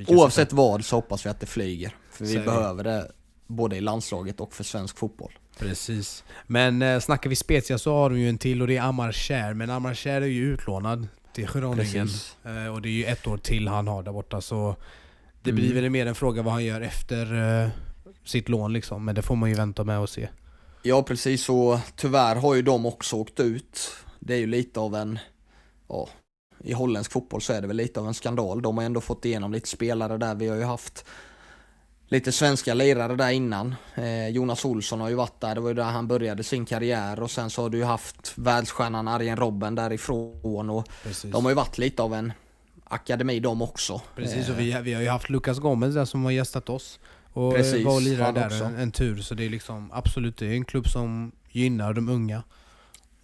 [0.08, 1.95] Oavsett vad så hoppas vi att det flyger.
[2.12, 2.45] För vi det.
[2.45, 3.12] behöver det
[3.47, 5.38] både i landslaget och för svensk fotboll.
[5.59, 6.23] Precis.
[6.47, 9.11] Men eh, snackar vi Spezia så har de ju en till och det är Amar
[9.11, 9.53] Kjär.
[9.53, 12.07] Men Amar Kjär är ju utlånad till Groningen.
[12.45, 14.41] Eh, och det är ju ett år till han har där borta.
[14.41, 14.75] Så
[15.43, 15.75] det blir Mm.
[15.81, 17.69] väl mer en fråga vad han gör efter eh,
[18.25, 19.05] sitt lån liksom.
[19.05, 20.27] Men det får man ju vänta med och se.
[20.83, 23.79] Ja precis och tyvärr har ju de också åkt ut.
[24.19, 25.19] Det är ju lite av en,
[25.89, 26.09] ja,
[26.63, 28.61] i holländsk fotboll så är det väl lite av en skandal.
[28.61, 30.35] De har ändå fått igenom lite spelare där.
[30.35, 31.05] Vi har ju haft
[32.09, 33.75] lite svenska lirare där innan.
[33.95, 37.19] Eh, Jonas Olsson har ju varit där, det var ju där han började sin karriär
[37.19, 41.31] och sen så har du ju haft världsstjärnan Arjen Robben därifrån och Precis.
[41.31, 42.33] de har ju varit lite av en
[42.83, 44.01] akademi de också.
[44.15, 46.99] Precis, Eh, och vi, vi har ju haft Lucas Gomez där som har gästat oss.
[47.33, 49.17] Och Precis, var och lirade där en, en tur.
[49.21, 52.43] Så det är liksom absolut, det är en klubb som gynnar de unga.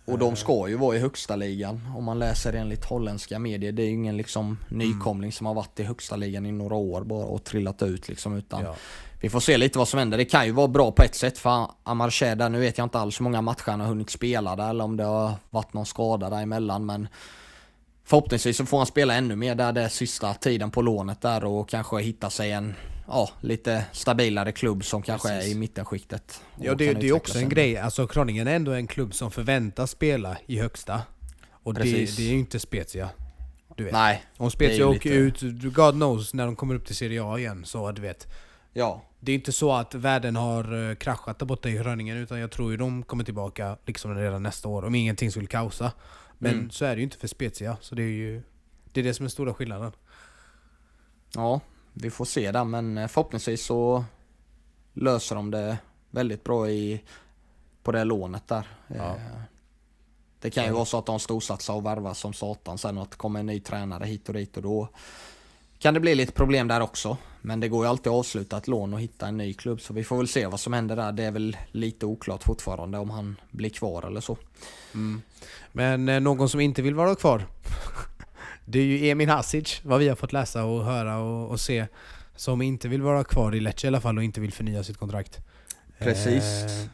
[0.06, 3.72] Och de ska ju vara i högsta ligan om man läser enligt holländska medier.
[3.72, 7.04] Det är ju ingen liksom nykomling som har varit i högsta ligan i några år
[7.04, 8.76] bara och trillat ut liksom utan Ja.
[9.22, 10.18] vi får se lite vad som händer.
[10.18, 13.00] Det kan ju vara bra på ett sätt för Amarche där, nu vet jag inte
[13.00, 15.86] alls hur många matcher han har hunnit spela där eller om det har varit någon
[15.86, 17.08] skada däremellan men
[18.08, 21.70] Förhoppningsvis så får han spela ännu mer där det sista tiden på lånet där och
[21.70, 22.74] kanske hitta sig en
[23.08, 25.56] ja, lite stabilare klubb som kanske är Precis.
[25.56, 26.42] i mittenskiktet.
[26.62, 27.78] Ja, det, det är också en grej.
[27.78, 31.02] Alltså Kroningen är ändå en klubb som förväntas spela i högsta.
[31.52, 33.10] Och det, det är ju inte Spezia.
[33.76, 33.94] Du vet.
[33.94, 37.24] Nej, Om är Spezia åker lite- ut, God knows, när de kommer upp till Serie
[37.24, 37.66] A igen.
[37.66, 38.28] Så du vet.
[38.74, 39.02] ja.
[39.20, 42.52] Det är inte så att världen har eh, kraschat där borta i Gröningen utan jag
[42.52, 45.92] tror ju de kommer tillbaka liksom redan nästa år om ingenting skulle kaosa.
[46.38, 46.70] Men Mm.
[46.70, 47.78] så är det ju inte för Spezia.
[47.82, 48.42] Så det är ju
[48.94, 49.92] det är det som är stora skillnaden.
[51.36, 51.62] Ja,
[51.98, 54.06] vi får se där men eh, förhoppningsvis så
[54.94, 55.78] löser de det
[56.10, 57.02] väldigt bra i,
[57.84, 58.68] på det lånet där.
[58.88, 58.96] Ja.
[59.16, 59.42] Eh,
[60.40, 63.12] Det kan ju vara så att de storsatsar och värvar som satan sen och att
[63.12, 64.88] det kommer en ny tränare hit och dit och då
[65.80, 67.18] kan det bli lite problem där också.
[67.42, 69.94] Men det går ju alltid att avsluta ett lån och hitta en ny klubb så
[69.94, 71.12] vi får väl se vad som händer där.
[71.12, 74.38] Det är väl lite oklart fortfarande om han blir kvar eller så.
[75.72, 77.46] Men eh, någon som inte vill vara kvar.
[78.66, 81.88] det är ju Emin Hasic, vad vi har fått läsa och höra och, och se.
[82.36, 84.98] Som inte vill vara kvar i Lecce i alla fall och inte vill förnya sitt
[84.98, 85.40] kontrakt.
[86.00, 86.44] Precis.
[86.44, 86.90] Eh,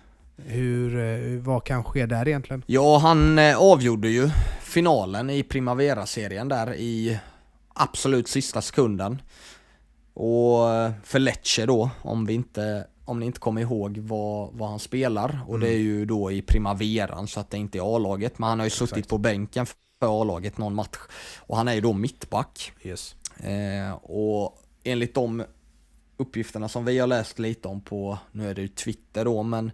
[0.46, 2.64] hur, eh, vad kan ske där egentligen?
[2.66, 4.30] Ja, han eh, avgjorde ju
[4.62, 7.20] finalen i Primavera-serien där i
[7.74, 9.22] absolut sista sekunden.
[10.14, 14.70] Och eh, för Lecce då, om vi inte, om ni inte kommer ihåg vad, vad
[14.70, 15.40] han spelar.
[15.48, 18.40] Och det är ju då i primaveran så att det inte är A-laget.
[18.40, 18.90] Men han har ju Exakt.
[18.90, 19.66] suttit på bänken
[20.02, 20.98] för A-laget någon match.
[21.38, 22.72] Och han är ju då mittback.
[22.82, 23.16] Yes.
[23.38, 25.44] Eh, och enligt de
[26.18, 29.72] uppgifterna som vi har läst lite om på, nu är det ju Twitter då, men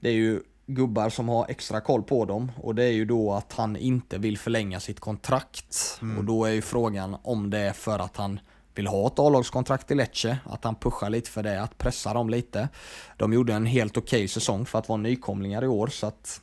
[0.00, 3.32] det är ju gubbar som har extra koll på dem och det är ju då
[3.32, 6.00] att han inte vill förlänga sitt kontrakt.
[6.18, 8.40] Och då är ju frågan om det är för att han
[8.74, 12.30] vill ha ett A-lagskontrakt i Lecce, att han pushar lite för det, att pressa dem
[12.30, 12.68] lite.
[13.16, 16.40] De gjorde en helt okej säsong för att vara nykomlingar i år så att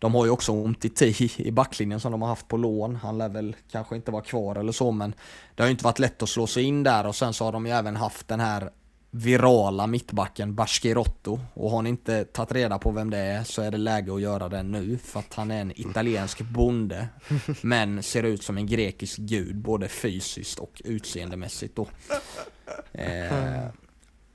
[0.00, 2.96] de har ju också ont i i backlinjen som de har haft på lån.
[2.96, 5.14] Han lär väl kanske inte vara kvar eller så men
[5.54, 7.52] det har ju inte varit lätt att slå sig in där och sen så har
[7.52, 8.70] de ju även haft den här
[9.10, 13.70] virala mittbacken Baschirotto och har ni inte tagit reda på vem det är så är
[13.70, 17.08] det läge att göra det nu för att han är en italiensk bonde
[17.60, 21.86] men ser ut som en grekisk gud både fysiskt och utseendemässigt då.
[22.92, 23.66] Eh,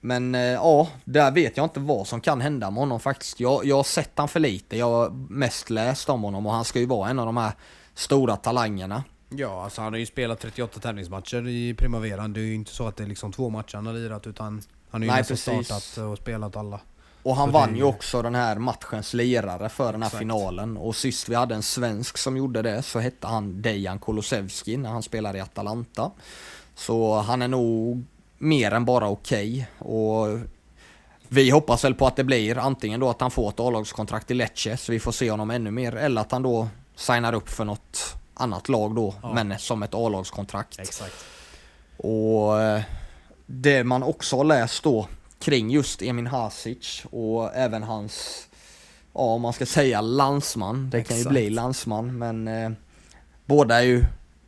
[0.06, 3.40] men eh, ja, där vet jag inte vad som kan hända med honom faktiskt.
[3.40, 6.66] Jag, jag har sett han för lite, jag har mest läst om honom och han
[6.66, 7.52] ska ju vara en av de här
[7.94, 9.04] stora talangerna.
[9.30, 12.34] Ja, alltså han har ju spelat 38 tävlingsmatcher i Primaveran.
[12.34, 14.62] Det är ju inte så att det är liksom två matcher han har lirat utan
[14.90, 16.80] han har ju nästan startat och spelat alla.
[17.24, 20.20] Och han Så vann ju också den här matchens lirare för den här Exakt.
[20.20, 20.78] finalen.
[20.78, 24.90] Och sist vi hade en svensk som gjorde det så hette han Dejan Kulusevski när
[24.90, 26.12] han spelade i Atalanta.
[26.76, 28.06] Så han är nog
[28.38, 29.68] mer än bara okej.
[29.80, 30.28] Och
[31.28, 34.34] vi hoppas väl på att det blir antingen då att han får ett A-lagskontrakt i
[34.34, 37.66] Lecce så vi får se honom ännu mer eller att han då signar upp för
[37.66, 39.34] något annat lag då Ja.
[39.34, 40.80] men som ett A-lagskontrakt.
[40.80, 41.26] Exakt.
[41.98, 42.82] Och eh,
[43.46, 45.08] det man också har läst då
[45.40, 48.48] kring just Emin Hasic och även hans,
[49.14, 51.34] ja om man ska säga landsman, det kan ju Exakt.
[51.34, 52.72] bli landsman men eh,
[53.46, 54.04] båda är ju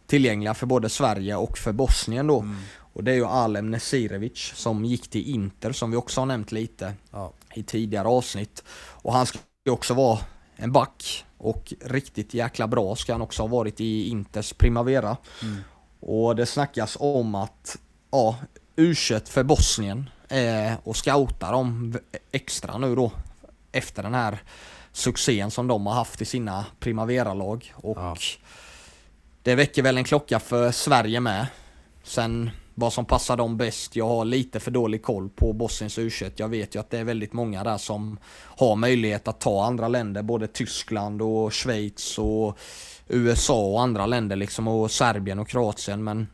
[0.07, 2.39] tillgängliga för både Sverige och för Bosnien då.
[2.39, 2.57] Mm.
[2.97, 6.51] Och det är ju Alem Nesirevic som gick till Inter som vi också har nämnt
[6.51, 7.33] lite Ja.
[7.55, 8.63] i tidigare avsnitt.
[8.91, 10.19] Och han ska ju också vara
[10.55, 15.17] en back och riktigt jäkla bra ska han också ha varit i Inters Primavera.
[15.41, 15.57] Mm.
[15.99, 17.77] Och det snackas om att
[18.11, 18.35] ja,
[18.75, 18.95] u
[19.25, 21.97] för Bosnien eh, och scoutar dem
[22.31, 23.11] extra nu då
[23.71, 24.37] efter den här
[24.91, 27.73] succén som de har haft i sina Primavera-lag.
[27.75, 28.15] Och Ja.
[29.43, 31.47] det väcker väl en klocka för Sverige med.
[32.03, 33.95] Sen vad som passar dem bäst.
[33.95, 37.03] Jag har lite för dålig koll på Bosniens u Jag vet ju att det är
[37.03, 38.17] väldigt många där som
[38.57, 40.21] har möjlighet att ta andra länder.
[40.21, 42.57] Både Tyskland och Schweiz och
[43.07, 44.67] USA och andra länder liksom.
[44.67, 46.03] Och Serbien och Kroatien.
[46.03, 46.27] Men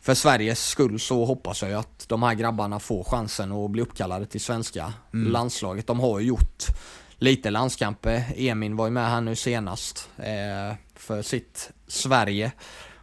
[0.00, 3.82] för Sveriges skull så hoppas jag ju att de här grabbarna får chansen att bli
[3.82, 5.32] uppkallade till svenska Mm.
[5.32, 5.86] landslaget.
[5.86, 6.64] De har ju gjort
[7.16, 8.24] lite landskamper.
[8.36, 12.52] Emin var ju med här nu senast eh, för sitt Sverige.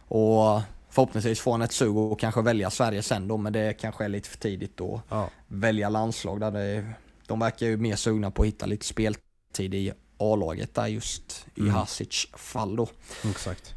[0.08, 0.60] Och
[0.90, 4.08] förhoppningsvis får han ett sug och kanske välja Sverige sen då, men det kanske är
[4.08, 5.30] lite för tidigt att Ja.
[5.48, 6.40] välja landslag.
[6.40, 6.84] Där det,
[7.26, 11.60] de verkar ju mer sugna på att hitta lite speltid i A-laget där just i
[11.60, 11.74] Mm.
[11.74, 12.88] Hasic fall då.
[13.30, 13.74] Exakt.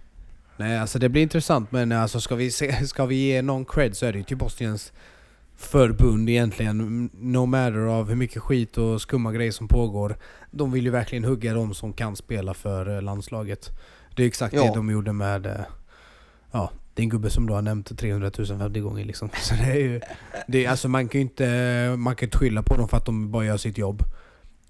[0.58, 3.98] Nej, alltså det blir intressant men alltså ska vi, se, ska vi ge någon cred
[3.98, 4.92] så är det ju till Bosniens
[5.56, 7.10] förbund egentligen.
[7.14, 10.18] No matter av hur mycket skit och skumma grejer som pågår.
[10.52, 13.70] De vill ju verkligen hugga de som kan spela för eh, landslaget.
[14.16, 14.64] Det är exakt Ja.
[14.64, 15.62] det de gjorde med eh,
[16.52, 19.30] Ja, det är en gubbe som du har nämnt 300 000 50 gånger liksom.
[19.42, 20.02] Så det är ju...
[20.48, 23.06] Det är, alltså man kan ju inte, man kan inte skylla på dem för att
[23.06, 24.04] de bara gör sitt jobb.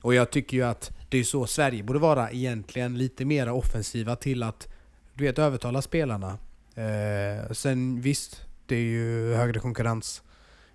[0.01, 4.15] Och jag tycker ju att det är så Sverige borde vara egentligen lite mer offensiva
[4.15, 4.67] till att
[5.13, 6.37] du vet, övertala spelarna.
[6.75, 10.21] Eh, sen visst, det är ju högre konkurrens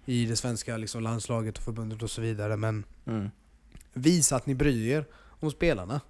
[0.05, 2.57] i det svenska liksom, landslaget och förbundet och så vidare.
[2.57, 3.31] Men Mm.
[3.93, 5.05] visa att ni bryr er
[5.41, 6.01] om spelarna.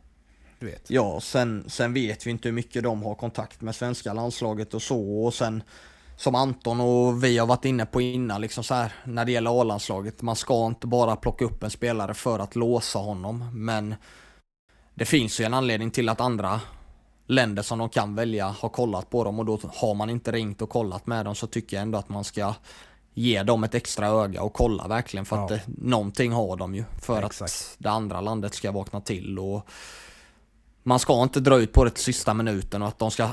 [0.59, 0.91] Du vet.
[0.91, 4.83] Ja, sen, sen vet vi inte hur mycket de har kontakt med svenska landslaget och
[4.83, 5.25] så.
[5.25, 5.63] Och sen
[6.17, 9.61] som Anton och vi har varit inne på innan, liksom så här, när det gäller
[9.61, 10.23] A-landslaget.
[10.23, 13.51] Man ska inte bara plocka upp en spelare för att låsa honom.
[13.55, 13.95] Men
[14.95, 16.61] det finns ju en anledning till att andra
[17.27, 20.63] länder som de kan välja har kollat på dem och då har man inte ringt
[20.63, 22.55] och kollat med dem så tycker jag ändå att man ska
[23.15, 25.57] ge dem ett extra öga och kolla verkligen för att Ja.
[25.57, 27.53] det, någonting har de ju för Exakt.
[27.53, 29.67] att det andra landet ska vakna till och
[30.89, 33.29] man ska inte dra ut på det till sista minuten och att de ska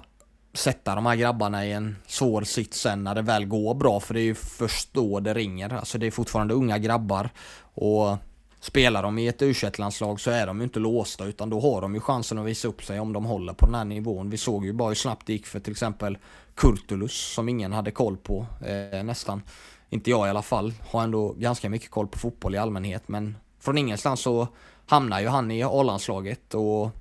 [0.53, 4.13] sätta de här grabbarna i en svår sits sen när det väl går bra för
[4.13, 5.73] det är ju först då det ringer.
[5.73, 7.29] Alltså det är fortfarande unga grabbar
[7.59, 8.17] och
[8.59, 11.81] spelar de i ett u landslag så är de ju inte låsta utan då har
[11.81, 14.29] de ju chansen att visa upp sig om de håller på den här nivån.
[14.29, 16.17] Vi såg ju bara hur snabbt det gick för till exempel
[16.55, 19.41] Kurtulus som ingen hade koll på eh, nästan.
[19.89, 20.73] Inte jag i alla fall.
[20.89, 24.47] Har ändå ganska mycket koll på fotboll i allmänhet men från ingenstans så
[24.85, 26.91] hamnar ju han i A-landslaget och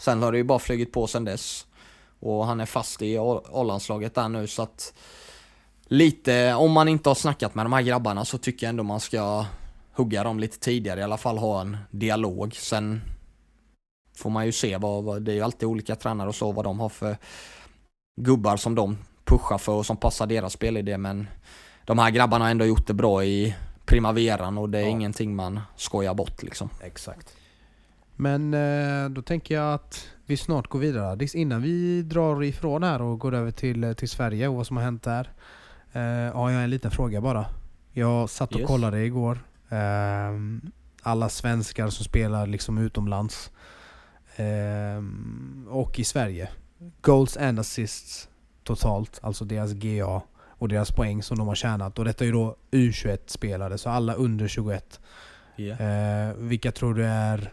[0.00, 1.66] sen har det ju bara flugit på sen dess.
[2.20, 4.94] Och han är fast i A-landslaget där nu så att
[5.86, 9.00] lite, om man inte har snackat med de här grabbarna så tycker jag ändå man
[9.00, 9.44] ska
[9.92, 12.54] hugga dem lite tidigare, i alla fall ha en dialog.
[12.54, 13.00] Sen
[14.16, 16.64] får man ju se vad, vad det är ju alltid olika tränare och så, vad
[16.64, 17.16] de har för
[18.20, 20.98] gubbar som de pushar för och som passar deras spelidé.
[20.98, 21.28] Men
[21.84, 23.54] de här grabbarna har ändå gjort det bra i
[23.86, 24.88] primaveran och det är Ja.
[24.88, 26.70] ingenting man skojar bort liksom.
[26.80, 27.36] Exakt.
[28.20, 31.06] Men eh, då tänker jag att vi snart går vidare.
[31.10, 31.34] Adis.
[31.34, 34.76] Innan vi drar ifrån här och går över till, eh, till Sverige och vad som
[34.76, 35.30] har hänt där.
[35.92, 37.46] Eh, har jag en liten fråga bara.
[37.92, 38.66] Jag satt och Yes.
[38.68, 39.38] kollade igår.
[39.68, 40.60] Ehm,
[41.02, 43.50] alla svenskar som spelar liksom utomlands.
[44.36, 46.48] Ehm, och i Sverige.
[47.00, 48.28] Goals and assists
[48.64, 49.18] totalt.
[49.22, 51.98] Alltså deras GA och deras poäng som de har tjänat.
[51.98, 55.00] Och detta är ju då U21-spelare, så alla under 21.
[55.56, 57.52] Eh, vilka tror du är...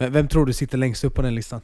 [0.00, 1.60] Vem, vem tror du sitter längst upp på den listan?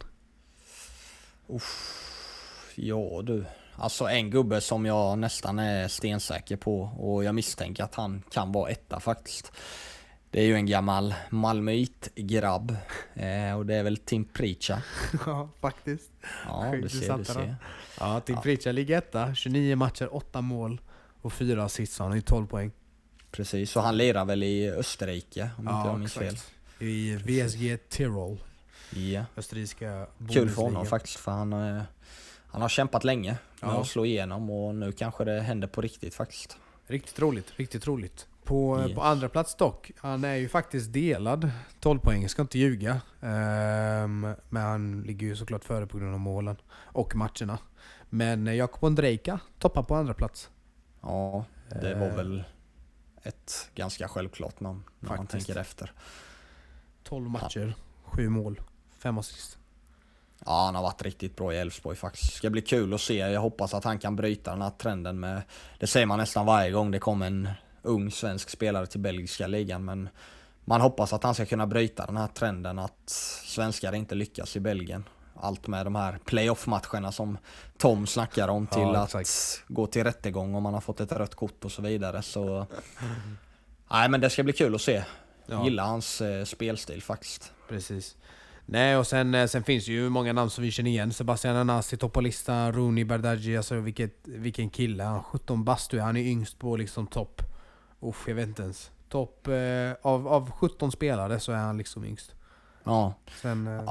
[2.75, 3.45] Ja du.
[3.77, 8.53] Alltså en gubbe som jag nästan är stensäker på och jag misstänker att han kan
[8.53, 9.53] vara etta faktiskt.
[10.31, 12.77] Det är ju en gammal Malmöit-grabb
[13.15, 14.83] eh, och det är väl Tim Pritcha.
[15.27, 16.11] Ja, faktiskt.
[16.47, 17.57] Ja, Sjukt, du ser, du ser.
[18.01, 18.41] Ja, Tim Ja.
[18.43, 19.35] Pritchard ligger etta.
[19.35, 20.81] 29 matcher, 8 mål
[21.23, 21.99] och 4 assists.
[21.99, 22.71] Han har ju 12 poäng.
[23.31, 26.37] Precis, så han lirar väl i Österrike om inte jag minns fel.
[26.79, 28.39] I VSG Tirol.
[28.91, 29.25] Ja.
[29.37, 31.83] Österrikiska Kul för honom faktiskt för han, eh,
[32.47, 33.81] han har kämpat länge med Ja.
[33.81, 36.57] att slå igenom och nu kanske det händer på riktigt faktiskt.
[36.87, 38.27] Riktigt roligt, riktigt roligt.
[38.45, 38.95] På, Yes.
[38.95, 41.51] på andra plats dock, han är ju faktiskt delad
[41.81, 43.01] 12 poäng, ska inte ljuga.
[43.21, 47.59] Ehm, men han ligger ju såklart före på grund av målen och matcherna.
[48.11, 50.51] Men eh, Jakob Ondrejka toppar på andra plats.
[51.03, 51.45] Ja,
[51.83, 52.45] det var Eh, väl
[53.23, 55.47] ett ganska självklart namn när man Faktiskt.
[55.47, 55.93] tänker efter.
[57.09, 58.61] 12 matcher, 7 mål,
[58.99, 59.59] 5 assist.
[60.45, 62.35] Ja, han har varit riktigt bra i Elfsborg faktiskt.
[62.35, 63.17] Ska bli kul att se.
[63.17, 65.43] Jag hoppas att han kan bryta den här trenden med...
[65.79, 67.49] Det säger man nästan varje gång det kommer en
[67.83, 70.09] ung svensk spelare till belgiska ligan, men
[70.65, 73.11] man hoppas att han ska kunna bryta den här trenden att
[73.45, 75.05] svenskar inte lyckas i Belgien.
[75.35, 77.39] Allt med de här playoff-matcherna som
[77.79, 79.65] Tom snackar om till Ja, att exakt.
[79.69, 82.23] gå till rättegång om man har fått ett rött kort och så vidare.
[82.23, 82.67] Så...
[83.91, 85.05] Nej men det ska bli kul att se.
[85.47, 85.65] Ja.
[85.65, 87.53] Gillar hans eh, spelstil faktiskt.
[87.69, 88.17] Precis.
[88.67, 91.13] Nej och sen, eh, sen finns det ju många namn som vi känner igen.
[91.13, 95.03] Sebastian Anasi topp på listan, Rooney Bardghji, alltså vilket, vilken kille.
[95.05, 97.43] Han 17 bastu, han är yngst på liksom topp.
[98.01, 98.91] Uff, jag vet inte ens.
[99.09, 102.35] Topp eh, av, av 17 spelare så är han liksom yngst.
[102.85, 103.91] Ja, Sen, eh,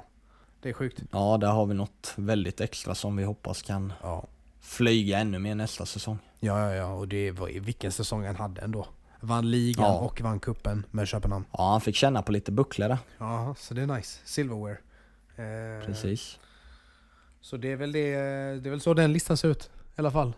[0.62, 1.04] det är sjukt.
[1.12, 4.28] ja där har vi något väldigt extra som vi hoppas kan Ja.
[4.62, 6.18] flyga ännu mer nästa säsong.
[6.40, 6.94] Ja, ja, ja.
[6.94, 8.88] Och det var vilken säsong han hade ändå.
[9.26, 10.00] Vann ligan Ja.
[10.00, 11.46] och vann kuppen med Köpenhamn.
[11.52, 12.98] Ja, han fick känna på lite bucklor där.
[13.18, 14.20] Ja, så det är nice.
[14.26, 14.78] Silverware.
[15.36, 16.40] Eh, Precis.
[17.42, 18.12] Så det är väl det,
[18.62, 20.34] det är väl så den listan ser ut i alla fall.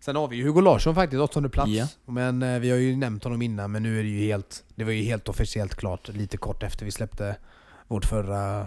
[0.00, 1.70] Sen har vi ju Hugo Larsson faktiskt, åttonde plats.
[1.70, 1.86] Ja.
[2.06, 4.64] Men eh, vi har ju nämnt honom innan, men nu är det ju helt...
[4.74, 7.36] Det var ju helt officiellt klart lite kort efter vi släppte
[7.88, 8.66] vårt förra,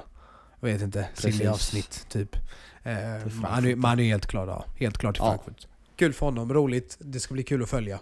[0.60, 1.36] jag vet inte, Precis.
[1.38, 2.36] silly avsnitt typ.
[2.36, 2.42] Eh,
[2.84, 3.66] men han
[4.00, 4.66] är- är helt klar då.
[4.78, 5.30] Helt klart till Ja.
[5.32, 5.68] Frankfurt.
[5.96, 6.98] Kul för honom, roligt.
[7.00, 8.00] Det ska bli kul att följa.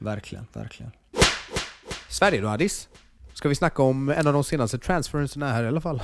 [0.00, 0.92] Verkligen, verkligen.
[2.08, 2.88] Sverige då Addis?
[3.34, 6.02] Ska vi snacka om en av de senaste transferenserna här i alla fall?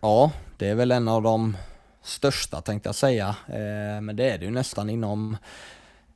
[0.00, 1.56] Ja, det är väl en av de
[2.02, 3.28] största tänkte jag säga.
[3.46, 5.36] Eh, men det är det ju nästan inom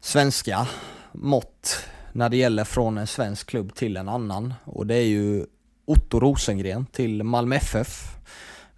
[0.01, 0.67] svenska
[1.13, 4.55] mått när det gäller från en svensk klubb till en annan.
[4.65, 5.47] Och det är ju
[5.85, 8.17] Otto Rosengren till Malmö FF.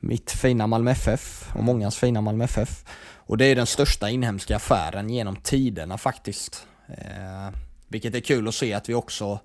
[0.01, 2.85] Mitt fina Malmö FF och mångas fina Malmö FF.
[3.15, 6.67] Och det är den största inhemska affären genom tiderna faktiskt.
[6.89, 7.51] Eh,
[7.91, 9.39] vilket är kul att se att vi också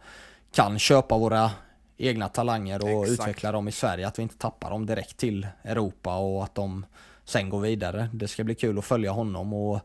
[0.51, 1.51] kan köpa våra
[1.97, 3.21] egna talanger och Exakt.
[3.21, 4.07] utveckla dem i Sverige.
[4.07, 6.85] Att vi inte tappar dem direkt till Europa och att de
[7.23, 8.09] sen går vidare.
[8.13, 9.79] Det ska bli kul att följa honom och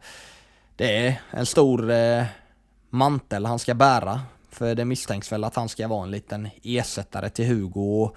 [0.77, 2.25] det är en stor eh,
[2.91, 4.21] mantel han ska bära.
[4.51, 8.11] För det misstänks väl att han ska vara en liten ersättare till Hugo.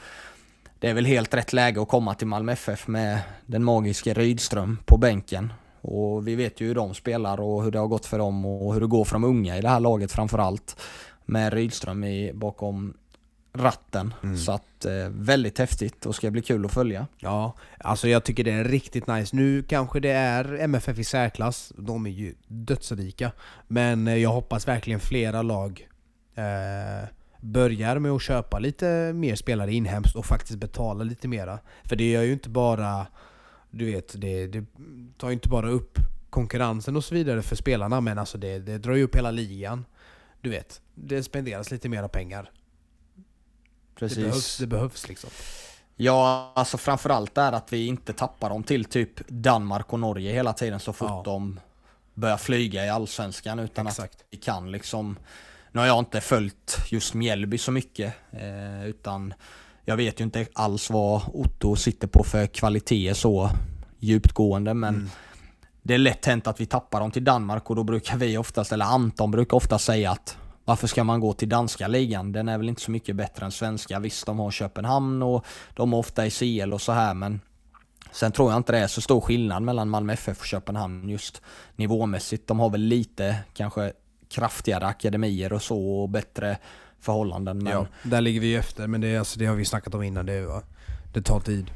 [0.80, 4.78] Det är väl helt rätt läge att komma till Malmö FF med den magiska Rydström
[4.86, 5.54] på bänken.
[5.84, 8.74] Och vi vet ju hur de spelar och hur det har gått för dem och
[8.74, 10.82] hur det går för de unga i det här laget framförallt.
[11.26, 12.94] Med Rydström i, bakom
[13.54, 14.14] ratten.
[14.24, 14.38] Mm.
[14.38, 17.08] Så att eh, väldigt häftigt och ska bli kul att följa.
[17.18, 19.36] Ja, alltså jag tycker det är riktigt nice.
[19.36, 23.32] Nu kanske det är MFF i särklass, de är ju dödsrika.
[23.68, 25.88] Men eh, jag hoppas verkligen flera lag
[26.36, 27.10] eh,
[27.40, 31.60] börjar med att köpa lite mer spelare inhemskt och faktiskt betala lite mera.
[31.84, 33.08] För det gör ju inte bara,
[33.76, 34.66] du vet, det, det
[35.18, 36.00] tar ju inte bara upp
[36.30, 39.86] konkurrensen och så vidare för spelarna, men alltså det, det drar ju upp hela ligan.
[40.42, 42.52] Du vet, det spenderas lite mera pengar.
[43.96, 44.18] Precis.
[44.18, 45.30] Det behövs, det behövs liksom.
[45.96, 50.54] Ja, alltså framförallt är att vi inte tappar dem till typ Danmark och Norge hela
[50.54, 51.22] tiden så fort Ja.
[51.26, 51.60] de
[52.14, 54.16] börjar flyga i Allsvenskan utan Exakt.
[54.16, 55.18] att vi kan liksom
[55.72, 59.34] nu har jag inte följt just Mjällby så mycket, eh, utan
[59.86, 63.50] jag vet ju inte alls vad Otto sitter på för kvaliteter så
[64.00, 65.10] djupgående, men mm.
[65.82, 68.72] det är lätt hänt att vi tappar dem till Danmark och då brukar vi oftast,
[68.72, 72.32] eller Anton brukar ofta säga att varför ska man gå till danska ligan?
[72.32, 74.00] Den är väl inte så mycket bättre än svenska.
[74.00, 77.40] Visst, de har Köpenhamn och de är ofta i CL och så här, men
[78.14, 81.42] Sen tror jag inte det är så stor skillnad mellan Malmö FF och Köpenhamn just
[81.76, 82.48] nivåmässigt.
[82.48, 83.94] De har väl lite kanske
[84.30, 86.58] kraftigare akademier och så och bättre
[87.04, 87.58] förhållanden.
[87.58, 87.74] Men...
[87.74, 90.26] Ja, där ligger vi efter men det, alltså, det har vi snackat om innan.
[90.26, 90.62] Det,
[91.14, 91.72] det tar tid.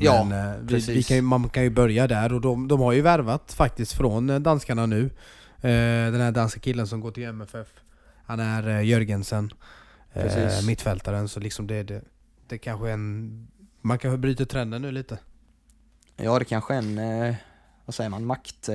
[0.00, 2.92] Ja, men, eh, vi, vi kan, man kan ju börja där och de, de har
[2.92, 5.04] ju värvat faktiskt från eh, danskarna nu.
[5.56, 7.68] Eh, den här danska killen som går till MFF.
[8.26, 9.50] Han är Jörgensen.
[10.12, 11.28] Eh, mittfältaren.
[11.28, 12.02] Så liksom det, det,
[12.48, 13.48] det kanske är en...
[13.80, 15.18] Man kanske bryter trenden nu lite.
[16.16, 17.34] Ja, det kanske är en,
[17.84, 18.68] vad säger man, makt...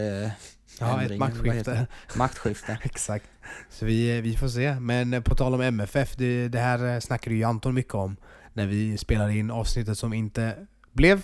[0.80, 1.88] Ja, ett maktskifte.
[2.16, 2.78] Maktskifte.
[2.84, 3.26] Exakt.
[3.70, 4.80] Så vi, vi får se.
[4.80, 8.18] Men eh, på tal om MFF, det, det här eh, snackade ju Anton mycket om
[8.54, 11.18] när vi spelade in avsnittet som inte blev.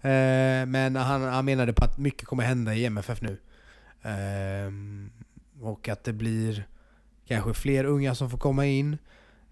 [0.00, 3.38] Eh, men han, han menade på att mycket kommer hända i MFF nu.
[4.02, 4.72] Eh,
[5.62, 6.66] och att det blir
[7.26, 8.98] kanske fler unga som får komma in.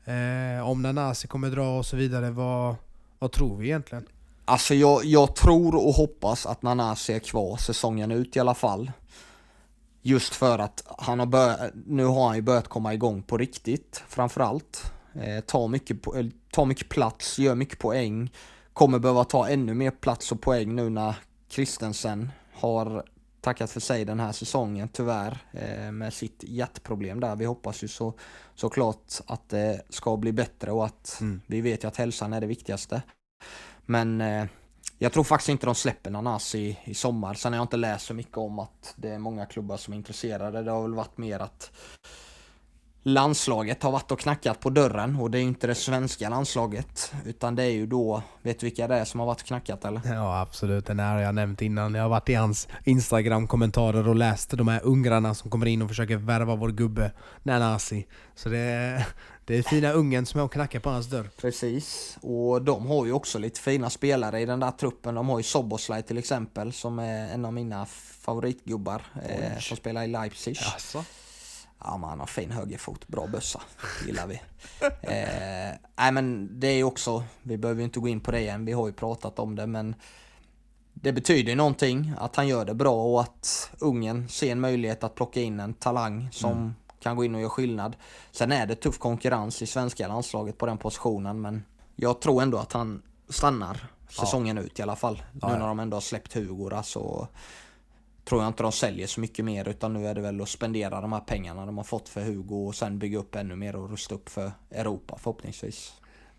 [0.05, 2.31] Eh, om Nanasi kommer dra och så vidare.
[2.31, 2.77] Vad,
[3.19, 4.07] vad tror vi egentligen?
[4.45, 8.91] Alltså jag, jag tror och hoppas att Nanasi är kvar säsongen ut i alla fall.
[10.07, 14.03] Just för att han har börjat, nu har han ju börjat komma igång på riktigt
[14.09, 14.93] framförallt.
[15.15, 15.97] Eh, tar, mycket,
[16.51, 18.33] tar mycket plats, gör mycket poäng.
[18.73, 21.17] Kommer behöva ta ännu mer plats och poäng nu när
[21.49, 23.05] Kristensen har
[23.41, 27.37] tackat för sig den här säsongen tyvärr eh, med sitt hjärtproblem där.
[27.37, 28.15] Vi hoppas ju så,
[28.55, 31.41] såklart att det ska bli bättre och att mm.
[31.47, 33.03] vi vet ju att hälsan är det viktigaste.
[33.87, 34.47] Men eh,
[34.99, 37.35] jag tror faktiskt inte de släpper Nanas i, i sommar.
[37.35, 39.97] Sen har jag inte läst så mycket om att det är många klubbar som är
[39.97, 40.63] intresserade.
[40.63, 41.71] Det har väl varit mer att
[43.07, 47.55] landslaget har varit och knackat på dörren och det är inte det svenska landslaget utan
[47.55, 50.01] det är ju då, vet du vilka det är som har varit och knackat eller?
[50.05, 51.95] Ja absolut, den här har jag nämnt innan.
[51.95, 55.89] Jag har varit i hans Instagram-kommentarer och läst de här ungrarna som kommer in och
[55.89, 58.07] försöker värva vår gubbe Nanasi.
[58.35, 59.07] Så det är,
[59.47, 61.31] det är fina ungen som är och knackar på hans dörr.
[61.37, 65.15] Precis, och de har ju också lite fina spelare i den där truppen.
[65.15, 70.05] De har ju Soboslaj till exempel som är en av mina favoritgubbar eh, som spelar
[70.05, 70.57] i Leipzig.
[70.57, 71.05] Jaså?
[71.79, 73.61] Ja, men han har fin högerfot, bra bössa.
[74.07, 74.35] gillar vi.
[75.03, 78.65] eh, nej men det är också, vi behöver ju inte gå in på det igen,
[78.65, 79.95] vi har ju pratat om det men
[80.95, 85.15] det betyder någonting att han gör det bra och att ungen ser en möjlighet att
[85.15, 86.75] plocka in en talang som mm.
[87.01, 87.97] Kan gå in och göra skillnad.
[88.31, 91.65] Sen är det tuff konkurrens i svenska landslaget på den positionen men
[91.97, 94.63] jag tror ändå att han stannar säsongen ja.
[94.63, 95.23] ut i alla fall.
[95.41, 97.29] Ja, nu när de ändå har släppt Hugo så
[98.25, 101.01] tror jag inte de säljer så mycket mer utan nu är det väl att spendera
[101.01, 103.91] de här pengarna de har fått för Hugo och sen bygga upp ännu mer och
[103.91, 105.93] rusta upp för Europa förhoppningsvis.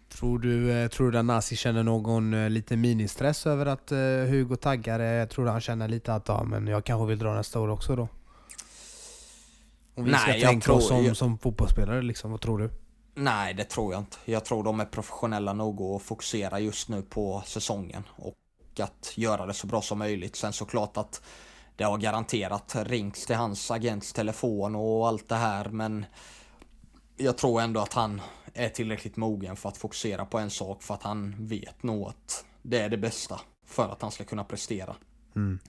[0.09, 3.97] Tror du, eh, tror du att Nasi känner någon eh, lite ministress över att eh,
[3.97, 4.99] Hugo taggar?
[4.99, 7.95] Jag tror han känner lite att ja, men jag kanske vill dra nästa år också
[7.95, 8.07] då?
[9.97, 11.17] Om vi Nej, ska tänka tror, oss som, jag...
[11.17, 12.69] som fotbollsspelare liksom, vad tror du?
[13.15, 14.17] Nej, det tror jag inte.
[14.25, 18.33] Jag tror de är professionella nog att fokusera just nu på säsongen och
[18.79, 20.35] att göra det så bra som möjligt.
[20.35, 21.21] Sen såklart att
[21.75, 26.05] det har garanterat ringts till hans agents telefon och allt det här men
[27.17, 28.21] jag tror ändå att han
[28.53, 32.45] är tillräckligt mogen för att fokusera på en sak för att han vet nog att
[32.61, 34.95] det är det bästa för att han ska kunna prestera.
[35.35, 35.59] Mm.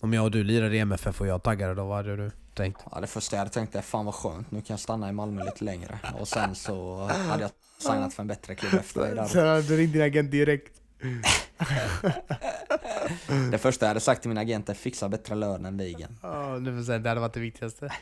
[0.00, 2.82] Om jag och du lirar i MFF och jag taggade då, vad hade du tänkt?
[2.92, 5.12] Ja, det första jag hade tänkt är fan vad skönt, nu kan jag stanna i
[5.12, 5.98] Malmö lite längre.
[6.20, 9.24] Och sen så hade jag signat för en bättre klubb efter det där.
[9.24, 10.72] Så du ringde din agent direkt?
[13.50, 16.18] det första jag hade sagt till min agent är fixa bättre lön än ligan.
[16.22, 17.92] Ja, det, det hade varit det viktigaste.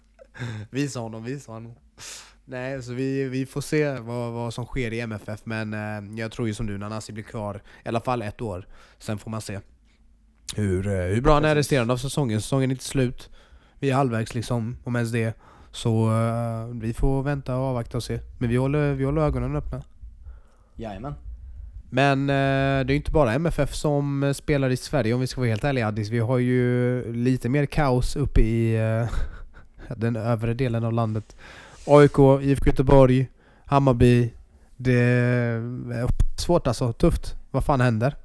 [0.70, 1.74] visa honom, visa honom.
[2.44, 6.32] Nej, så vi, vi får se vad, vad som sker i MFF, men eh, jag
[6.32, 8.66] tror ju som du, Nanasi blir kvar i alla fall ett år.
[8.98, 9.60] Sen får man se
[10.56, 12.42] hur, eh, hur bra han är resterande av säsongen.
[12.42, 13.30] Säsongen är inte slut.
[13.80, 15.34] Vi är halvvägs liksom, om ens det.
[15.72, 18.20] Så eh, vi får vänta och avvakta och se.
[18.38, 19.82] Men vi håller, vi håller ögonen öppna.
[20.76, 21.14] Jajamän.
[21.90, 25.40] Men eh, det är inte bara MFF som eh, spelar i Sverige om vi ska
[25.40, 26.08] vara helt ärliga Addis.
[26.08, 29.08] Vi har ju lite mer kaos uppe i eh,
[29.96, 31.36] den övre delen av landet.
[31.86, 33.28] AIK, IFK Göteborg,
[33.64, 34.32] Hammarby.
[34.76, 37.36] Det är svårt alltså, tufft.
[37.50, 38.16] Vad fan händer?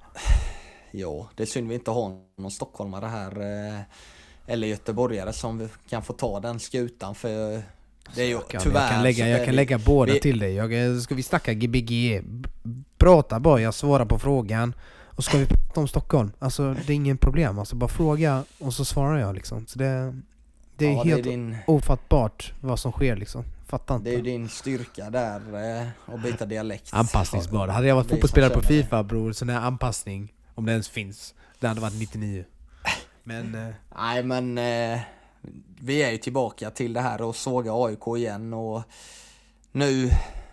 [0.91, 3.31] Ja, det är synd vi inte har någon stockholmare här.
[4.47, 7.61] Eller göteborgare som kan få ta den skutan för
[8.15, 10.39] det är ju jag kan, tyvärr Jag kan lägga, jag kan lägga båda vi, till
[10.39, 10.53] dig.
[10.53, 12.21] Jag, ska vi snacka Gbg?
[12.97, 14.75] Prata bara, jag svarar på frågan.
[15.15, 16.31] Och ska vi prata om Stockholm?
[16.39, 17.59] Alltså det är ingen problem.
[17.59, 19.67] Alltså bara fråga och så svarar jag liksom.
[19.67, 20.15] Så det,
[20.77, 23.43] Det är ja, helt det är din, ofattbart vad som sker liksom.
[23.65, 24.09] Fattar inte.
[24.09, 25.41] det är ju din styrka där,
[25.81, 26.89] eh, att byta dialekt.
[26.93, 27.67] Anpassningsbar.
[27.67, 28.61] Hade jag varit fotbollsspelare på.
[28.61, 32.43] Fifa bror, sån här anpassning, om det ens finns, det hade varit 99.
[33.27, 33.55] Men...
[33.55, 34.99] Eh, Nej men eh,
[35.79, 38.81] vi är ju tillbaka till det här och såga AIK igen och
[39.71, 40.09] nu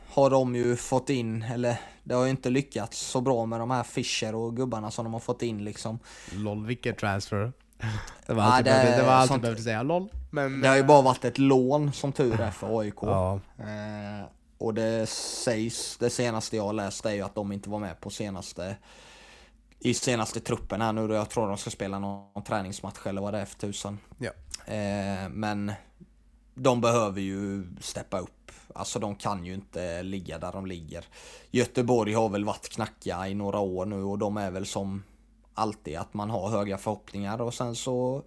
[0.08, 3.70] har de ju fått in, eller det har ju inte lyckats så bra med de
[3.70, 5.98] här Fischer och gubbarna som de har fått in liksom.
[6.32, 7.52] LOL, vilken transfer.
[8.26, 10.08] Det var Ja, allt behövde, det var sånt- behövde säga, LOL.
[10.30, 12.94] Men, Det har ju bara varit ett lån som tur är för AIK.
[13.02, 14.26] Ja, Eh,
[14.58, 18.10] och det sägs, det senaste jag läst är ju att de inte var med på
[18.10, 18.76] senaste
[19.84, 23.34] i senaste truppen här nu då jag tror de ska spela någon träningsmatch eller vad
[23.34, 23.98] det är för tusan.
[24.18, 24.30] Ja.
[24.74, 25.72] Eh, men
[26.54, 28.52] de behöver ju steppa upp.
[28.74, 31.04] Alltså de kan ju inte ligga där de ligger.
[31.50, 35.02] Göteborg har väl varit knackiga i några år nu och de är väl som
[35.54, 38.22] alltid att man har höga förhoppningar och sen så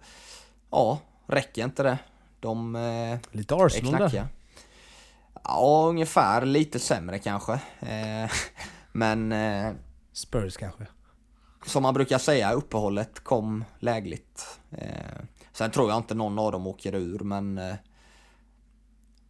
[0.70, 1.98] ja, räcker inte det.
[2.40, 3.98] De eh, lite är Arsenal där.
[3.98, 4.28] knackiga.
[5.44, 6.46] Ja, ungefär.
[6.46, 7.52] Lite sämre kanske.
[7.80, 8.30] Eh,
[8.92, 9.72] men eh,
[10.12, 10.86] Spurs kanske.
[11.66, 14.60] Som man brukar säga, uppehållet kom lägligt.
[14.70, 15.20] Eh,
[15.52, 17.74] sen tror jag inte någon av dem åker ur, men eh,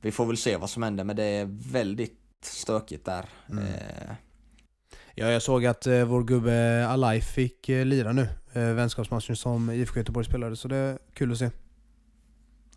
[0.00, 1.04] vi får väl se vad som händer.
[1.04, 3.24] Men det är väldigt stökigt där.
[3.50, 3.64] Mm.
[3.64, 4.10] Eh,
[5.18, 8.28] Ja, jag såg att eh, vår gubbe Alai fick eh, lira nu.
[8.52, 11.50] Eh, vänskapsmatchen som IFK Göteborg spelade, så det är kul att se.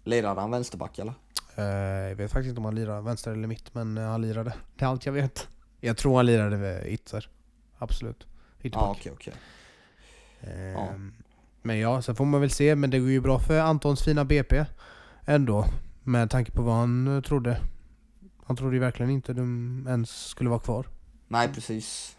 [0.03, 1.14] lirar han vänsterback eller?
[1.55, 1.64] Eh,
[2.10, 4.53] jag vet faktiskt inte om han lirar vänster eller mitt, men eh, han lirade.
[4.78, 5.47] Det är allt jag vet.
[5.80, 7.30] Jag tror han lirade vid ytter.
[7.78, 8.28] Absolut.
[8.62, 8.89] Ja, Ytterback.
[8.97, 9.34] okej, okej.
[10.41, 11.14] Ehm,
[11.62, 12.76] Men ja, sen får man väl se.
[12.76, 14.66] Men det går ju bra för Antons fina BP
[15.26, 15.66] ändå.
[16.03, 17.62] Med tanke på vad han eh, trodde.
[18.45, 20.86] Han trodde ju verkligen inte de ens skulle vara kvar.
[21.28, 22.16] Nej, precis.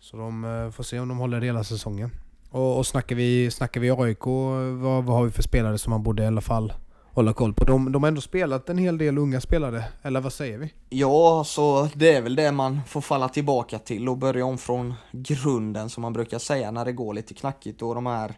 [0.00, 2.10] Så de eh, får se om de håller hela säsongen.
[2.50, 6.02] Och, och snackar, vi, snackar vi AIK, vad, vad har vi för spelare som man
[6.02, 6.72] borde i alla fall
[7.12, 7.64] hålla koll på?
[7.64, 10.72] De, de har ändå spelat en hel del unga spelare, eller vad säger vi?
[10.88, 14.94] Ja, så det är väl det man får falla tillbaka till och börja om från
[15.12, 18.34] grunden som man brukar säga när det går lite knackigt och de här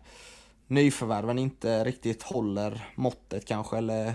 [0.66, 4.14] nyförvärven inte riktigt håller måttet kanske eller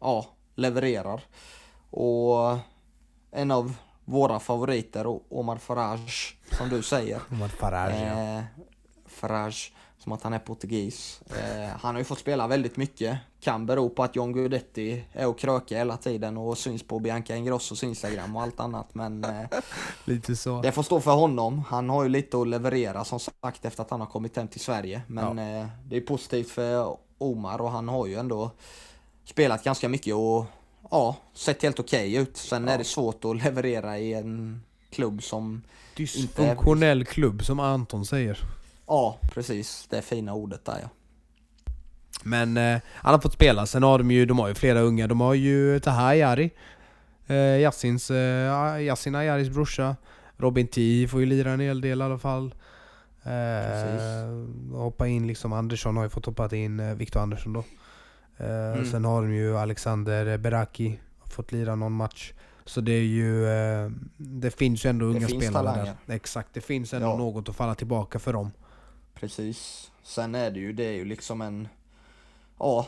[0.00, 1.22] ja, levererar.
[1.90, 2.58] Och
[3.32, 3.74] en av
[4.04, 7.20] våra favoriter, Omar Farage, som du säger.
[7.32, 8.38] Omar Farage, ja.
[8.38, 8.42] Eh,
[9.06, 9.72] Farage,
[10.04, 11.20] som att han är portugis.
[11.30, 13.18] Eh, han har ju fått spela väldigt mycket.
[13.40, 17.36] Kan bero på att John Guidetti är och krökar hela tiden och syns på Bianca
[17.36, 18.94] Ingrossos Instagram och allt annat.
[18.94, 19.30] Men eh,
[20.04, 20.62] Lite så.
[20.62, 21.64] det får stå för honom.
[21.68, 24.60] Han har ju lite att leverera som sagt efter att han har kommit hem till
[24.60, 25.02] Sverige.
[25.06, 28.50] Men eh, det är positivt för Omar och han har ju ändå
[29.24, 30.44] spelat ganska mycket och
[30.90, 32.36] ja, sett helt okej ut.
[32.36, 35.62] Sen är det svårt att leverera i en klubb som
[35.96, 38.63] Dysfunktionell klubb som Anton säger.
[38.86, 39.86] Ja, precis.
[39.90, 40.88] Det fina ordet där ja.
[42.22, 43.66] Men eh, han har fått spela.
[43.66, 45.06] Sen har de ju, de har ju flera unga.
[45.06, 46.50] De har ju Taha Ayari.
[47.26, 49.96] Eh, Yassins, eh, Yassin Ayaris brorsa.
[50.36, 52.54] Robin T får ju lira en hel del i alla fall.
[53.22, 57.64] Eh, hoppa in liksom, Andersson har ju fått hoppa in, eh, Viktor Andersson då.
[58.38, 58.84] Eh, Mm.
[58.90, 62.32] Sen har de ju Alexander Beraki, har fått lira någon match.
[62.64, 65.94] Så det är ju, eh, det finns ju ändå unga spelare talanger.
[66.06, 66.14] där.
[66.14, 67.16] Exakt, det finns ändå Ja.
[67.16, 68.50] något att falla tillbaka för dem.
[69.14, 69.90] Precis.
[70.02, 71.68] Sen är det ju, det är ju liksom en,
[72.58, 72.86] ja,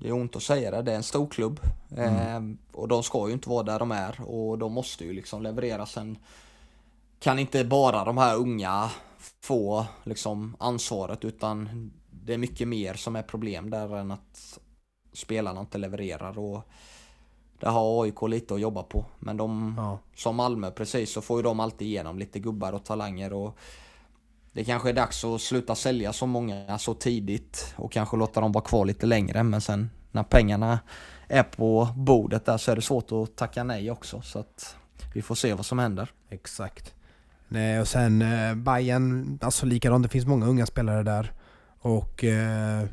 [0.00, 1.60] det är ont att säga det, det är en stor klubb.
[1.96, 2.40] Eh,
[2.72, 5.86] och de ska ju inte vara där de är och de måste ju liksom leverera.
[5.86, 6.18] Sen
[7.20, 8.90] kan inte bara de här unga
[9.40, 14.58] få liksom ansvaret utan det är mycket mer som är problem där än att
[15.12, 16.38] spelarna inte levererar.
[16.38, 16.60] Och
[17.60, 19.04] det har AIK lite att jobba på.
[19.18, 19.98] Men de, Ja.
[20.16, 23.58] som Malmö precis, så får ju de alltid igenom lite gubbar och talanger och
[24.54, 28.52] det kanske är dags att sluta sälja så många så tidigt och kanske låta dem
[28.52, 30.78] vara kvar lite längre men sen när pengarna
[31.28, 34.76] är på bordet där så är det svårt att tacka nej också så att
[35.14, 36.10] vi får se vad som händer.
[36.30, 36.94] Exakt.
[37.48, 41.32] Nej, och sen eh, Bayern, alltså likadant, det finns många unga spelare där.
[41.78, 42.84] Och, eh,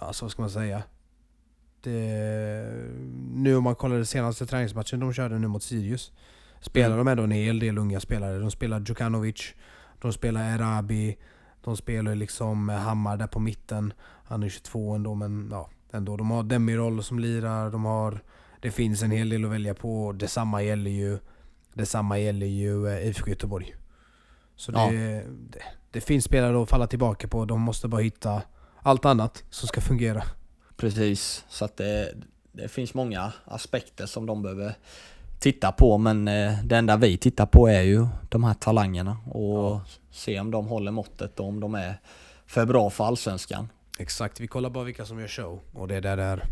[0.00, 0.82] ja så ska man säga?
[1.82, 1.92] Det,
[3.34, 6.12] nu om man kollar den senaste träningsmatchen de körde nu mot Sirius.
[6.60, 6.98] Spelar Mm.
[6.98, 8.38] de ändå en hel del unga spelare.
[8.38, 9.54] De spelar Djukanovic,
[10.00, 11.16] de spelar Erabi,
[11.64, 13.92] de spelar liksom Hammar där på mitten.
[14.24, 16.16] Han är 22 ändå men ja, ändå.
[16.16, 18.20] De har Demirol som lirar, de har...
[18.60, 20.12] Det finns en hel del att välja på.
[20.12, 21.18] Detsamma gäller ju
[21.74, 23.74] Detsamma gäller ju eh, IFK Göteborg.
[24.56, 24.90] Så Ja.
[24.90, 27.44] det, det, det finns spelare att falla tillbaka på.
[27.44, 28.42] De måste bara hitta
[28.82, 30.22] allt annat som ska fungera.
[30.76, 32.14] Precis, så att det,
[32.52, 34.74] det finns många aspekter som de behöver
[35.40, 39.54] titta på men eh, det enda vi tittar på är ju de här talangerna och
[39.70, 39.80] Ja.
[40.10, 42.00] se om de håller måttet och om de är
[42.46, 43.68] för bra för Allsvenskan.
[43.98, 45.60] Exakt, vi kollar bara vilka som gör show.
[45.72, 46.44] Och det är där det är.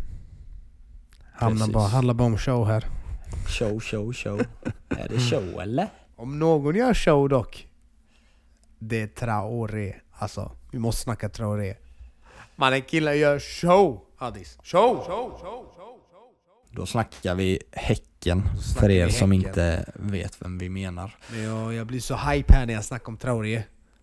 [1.32, 2.84] Hamnar bara, handlar bara om show här.
[3.46, 4.40] Show, show, show.
[4.88, 5.86] är det show eller?
[6.16, 7.68] Om någon gör show dock.
[8.78, 9.94] Det är Traoré.
[10.12, 11.74] Alltså, vi måste snacka Traoré.
[12.56, 14.00] Mannen killen gör show!
[14.18, 14.58] Addis.
[14.62, 15.77] Show, show, show, show.
[16.70, 19.48] Då snackar vi Häcken, snackar för er vi som Häcken.
[19.48, 21.16] inte vet vem vi menar.
[21.30, 23.62] Men jag, jag blir så hype här när jag snackar om Traoré.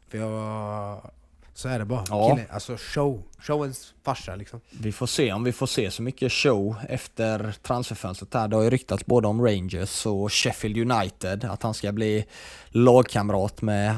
[0.09, 1.11] För jag...
[1.53, 2.03] Så är det bara.
[2.09, 2.30] Ja.
[2.30, 3.24] Killen, alltså show.
[3.39, 4.61] Showens farsa liksom.
[4.72, 8.47] Vi får se om vi får se så mycket show efter transferfönstret här.
[8.47, 12.26] Det har ju ryktats både om Rangers och Sheffield United att han ska bli
[12.68, 13.95] lagkamrat med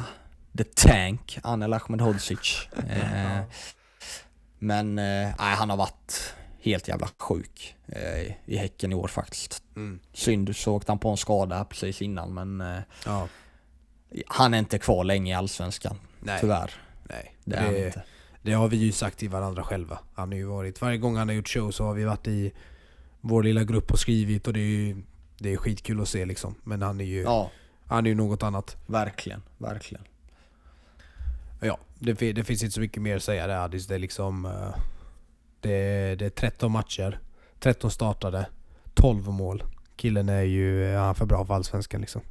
[0.57, 2.67] The Tank, Anel Ahmedhodzic.
[2.89, 3.41] eh,
[4.59, 6.33] men eh, han har varit
[6.67, 9.63] helt jävla sjuk eh, i Häcken i år faktiskt.
[9.75, 9.99] Mm.
[10.13, 13.27] Synd så åkte han på en skada precis innan men eh, Ja.
[14.27, 15.97] han är inte kvar länge i Allsvenskan.
[16.19, 16.37] Nej.
[16.41, 16.71] Tyvärr.
[17.09, 17.35] Nej.
[17.45, 18.03] Det är Det, inte.
[18.41, 19.99] det har vi ju sagt till varandra själva.
[20.15, 20.81] Han har ju varit...
[20.81, 22.51] Varje gång han har gjort show så har vi varit i
[23.21, 25.03] vår lilla grupp och skrivit och det är ju...
[25.39, 26.55] Det är skitkul att se liksom.
[26.63, 27.21] Men han är ju...
[27.21, 27.51] Ja,
[27.85, 28.77] Han är ju något annat.
[28.85, 30.03] verkligen, verkligen.
[31.61, 33.87] Ja, det, det finns inte så mycket mer att säga där Addis.
[33.87, 34.45] Det är liksom...
[34.45, 34.75] eh,
[35.61, 37.19] Det, det är 13 matcher.
[37.59, 38.45] 13 startade.
[38.93, 39.63] 12 mål.
[39.95, 40.95] Killen är ju...
[40.95, 42.21] Han är för bra för Allsvenskan liksom.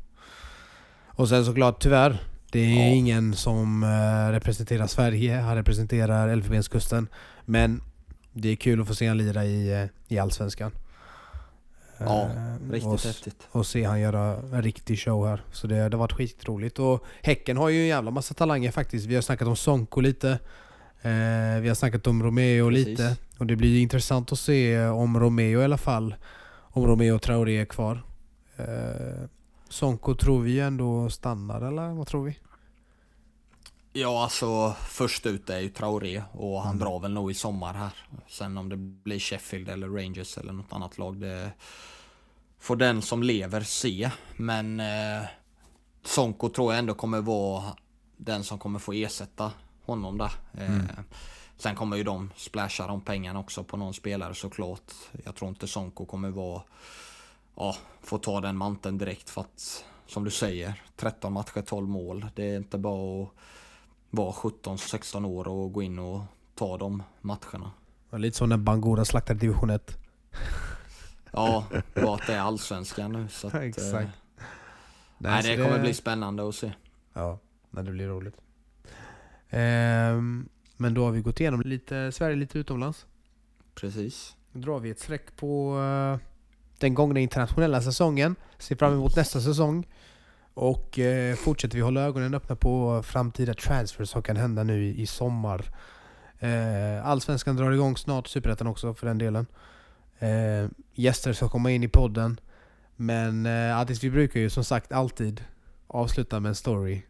[1.06, 2.22] Och sen såklart tyvärr.
[2.52, 2.94] Det är Ja.
[2.94, 5.34] ingen som eh, representerar Sverige.
[5.36, 7.08] Han representerar Elfenbenskusten.
[7.44, 7.82] Men
[8.32, 10.70] det är kul att få se han lira i, eh, i Allsvenskan.
[11.98, 13.48] Ja, Eh, Riktigt och, häftigt.
[13.50, 15.44] och se han göra en riktig show här.
[15.52, 16.78] Så det, det har varit skitroligt.
[16.78, 19.06] Och Häcken har ju en jävla massa talanger faktiskt.
[19.06, 20.38] Vi har snackat om Sonko lite.
[21.06, 22.86] Eh, vi har snackat om Romeo Precis.
[22.86, 23.16] lite.
[23.38, 26.14] Och det blir intressant att se om Romeo i alla fall.
[26.60, 28.02] Om Romeo och Traoré är kvar.
[28.56, 29.28] Eh,
[29.68, 32.38] Sonko tror vi ändå stannar eller vad tror vi?
[33.92, 36.78] Ja, alltså först ut är ju Traoré och han Mm.
[36.84, 37.92] drar väl nog i sommar här.
[38.28, 41.52] Sen om det blir Sheffield eller Rangers eller något annat lag, det
[42.58, 44.10] får den som lever se.
[44.36, 45.22] Men eh,
[46.04, 47.64] Sonko tror jag ändå kommer vara
[48.16, 49.52] den som kommer få ersätta
[49.86, 50.32] honom där.
[50.54, 50.86] Eh, Mm.
[51.58, 54.92] Sen kommer ju de splasha de pengarna också på någon spelare såklart.
[55.24, 56.62] Jag tror inte Sonko kommer vara,
[57.56, 62.26] ja, få ta den manteln direkt för att, som du säger, 13 matcher, 12 mål.
[62.34, 63.28] Det är inte bara att
[64.10, 66.20] vara 17-16 år och gå in och
[66.54, 67.70] ta de matcherna.
[68.08, 69.98] Det var Lite som när Bangura slaktade division 1.
[71.32, 71.64] Ja,
[71.94, 74.10] bara att det är allsvenskan nu så att, eh, Exakt.
[75.18, 76.72] Nej, så det kommer bli spännande att se.
[77.12, 77.38] Ja,
[77.70, 78.36] men det blir roligt.
[79.50, 83.06] Ehm, men då har vi gått igenom lite Sverige, lite utomlands.
[83.74, 84.36] Precis.
[84.52, 86.28] Då drar vi ett streck på eh,
[86.78, 88.36] den gångna internationella säsongen.
[88.58, 89.86] Ser fram emot nästa säsong.
[90.54, 95.02] Och eh, fortsätter vi hålla ögonen öppna på framtida transfers som kan hända nu i,
[95.02, 95.64] i sommar.
[96.38, 99.46] Eh, Allsvenskan drar igång snart, Superettan också för den delen.
[100.18, 102.40] Eh, gäster ska komma in i podden.
[102.96, 105.44] Men eh, Addis, vi brukar ju som sagt alltid
[105.86, 107.02] avsluta med en story.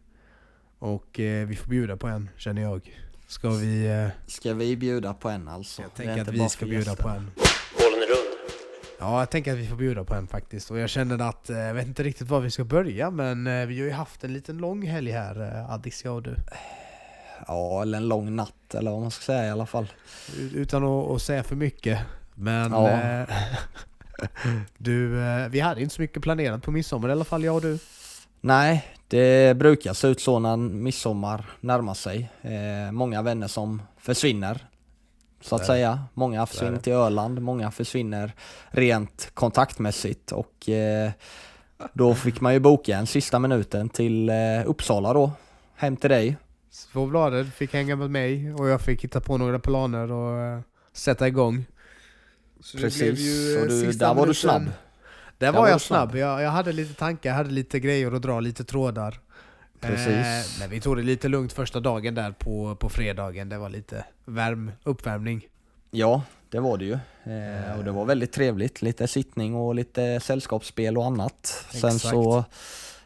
[0.79, 2.97] Och eh, vi får bjuda på en, känner jag.
[3.27, 3.87] Ska vi...
[3.87, 5.81] Eh, Ska vi bjuda på en alltså?
[5.81, 7.31] jag tänker att vi ska bjuda på en.
[7.77, 8.49] Bollen är rund.
[8.99, 10.71] Ja, jag tänker att vi får bjuda på en faktiskt.
[10.71, 13.65] Och jag känner att, eh, jag vet inte riktigt var vi ska börja, men eh,
[13.65, 16.35] vi har ju haft en liten lång helg här, eh, Addis, jag och du.
[17.47, 19.87] Ja, eller en lång natt eller vad man ska säga i alla fall.
[20.53, 21.99] Utan att, att säga för mycket.
[22.35, 22.89] Men Ja.
[22.89, 23.29] eh,
[24.77, 27.61] du, eh, vi hade inte så mycket planerat på midsommar i alla fall, jag och
[27.61, 27.79] du.
[28.41, 32.29] Nej, det brukar se ut så när midsommar närmar sig.
[32.41, 34.67] Eh, många vänner som försvinner.
[35.41, 36.03] Så att säga.
[36.13, 38.31] Många försvinner till Öland, många försvinner
[38.69, 41.11] rent kontaktmässigt och eh,
[41.93, 44.35] då fick man ju boka en sista minuten till eh,
[44.65, 45.31] Uppsala då.
[45.75, 46.37] Hem till dig.
[46.93, 50.59] Två blader fick hänga med mig och jag fick hitta på några planer och eh,
[50.93, 51.65] sätta igång.
[52.61, 54.69] Så Precis, så eh, du, där var du snabb.
[55.37, 56.09] Där var var jag snabb.
[56.09, 56.19] snabb.
[56.19, 59.19] Jag, jag hade lite tankar, jag hade lite grejer att dra, lite trådar.
[59.81, 60.07] Precis.
[60.07, 63.49] Eh, men vi tog det lite lugnt första dagen där på, på fredagen.
[63.49, 65.47] Det var lite värm, uppvärmning.
[65.91, 66.93] Ja, det var det ju.
[66.93, 68.81] Eh, och det var väldigt trevligt.
[68.81, 71.65] Lite sittning och lite sällskapsspel och annat.
[71.71, 72.01] Sen Exakt.
[72.13, 72.45] så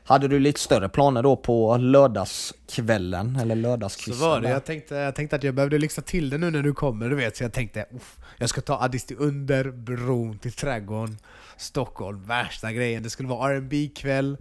[0.04, 4.28] hade du lite större planer då på lördagskvällen, eller Så lördagskvisten.
[4.30, 4.50] var det.
[4.50, 7.16] Jag tänkte, jag tänkte att jag behövde lyxa till det nu när du kommer, du
[7.16, 7.38] vet.
[7.38, 11.18] Så jag tänkte, "Uff, jag ska ta Addis till under bron till Trädgården,
[11.62, 12.22] Stockholm.
[12.28, 13.03] Värsta grejen.
[13.03, 14.38] Det skulle vara rb kväll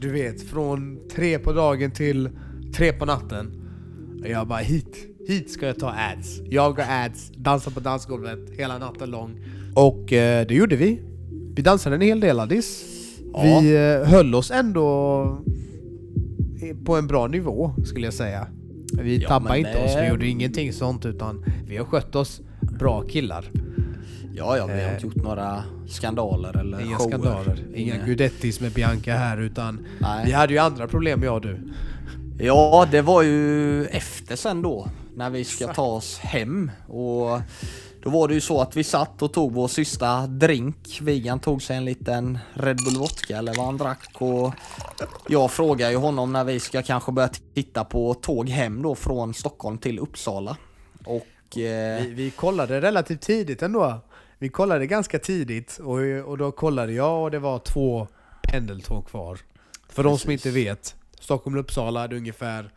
[0.00, 2.28] Du vet, från tre på dagen till
[2.76, 3.60] tre på natten.
[4.22, 4.96] Och jag bara hit,
[5.28, 6.40] hit ska jag ta ads.
[6.44, 9.38] Jag och ads, dansa på dansgolvet hela natten lång.
[9.74, 11.00] Och eh, det gjorde vi.
[11.56, 12.84] Vi dansade en hel del Addis.
[13.32, 13.42] Ja.
[13.60, 15.38] Vi eh, höll oss ändå
[16.84, 18.46] på en bra nivå skulle jag säga.
[19.02, 22.40] Vi Ja, tappade inte oss, vi det- gjorde ingenting sånt utan vi har skött oss
[22.78, 23.44] bra killar.
[24.36, 24.94] Ja, ja, vi har Eh.
[24.94, 27.08] inte gjort några skandaler eller Inga shower.
[27.10, 30.26] skandaler, inga Inga- Gudettis med Bianca här utan Nej.
[30.26, 31.60] vi hade ju andra problem jag och du.
[32.38, 34.88] Ja, det var ju efter sen då.
[35.16, 36.70] När vi ska ta oss hem.
[36.88, 37.40] Och
[38.02, 40.98] då var det ju så att vi satt och tog vår sista drink.
[41.02, 44.08] Vigan tog sig en liten Red Bull Vodka eller vad han drack.
[44.18, 44.54] Och
[45.28, 49.34] jag frågar ju honom när vi ska kanske börja titta på tåg hem då från
[49.34, 50.56] Stockholm till Uppsala.
[51.04, 51.58] Och...
[51.58, 54.00] Eh, Vi, vi kollade relativt tidigt ändå.
[54.44, 55.98] Vi kollade ganska tidigt och,
[56.30, 58.08] och då kollade jag och det var två
[58.42, 59.38] pendeltåg kvar.
[59.88, 60.46] För de som Precis.
[60.46, 62.70] inte vet, Stockholm-Uppsala är ungefär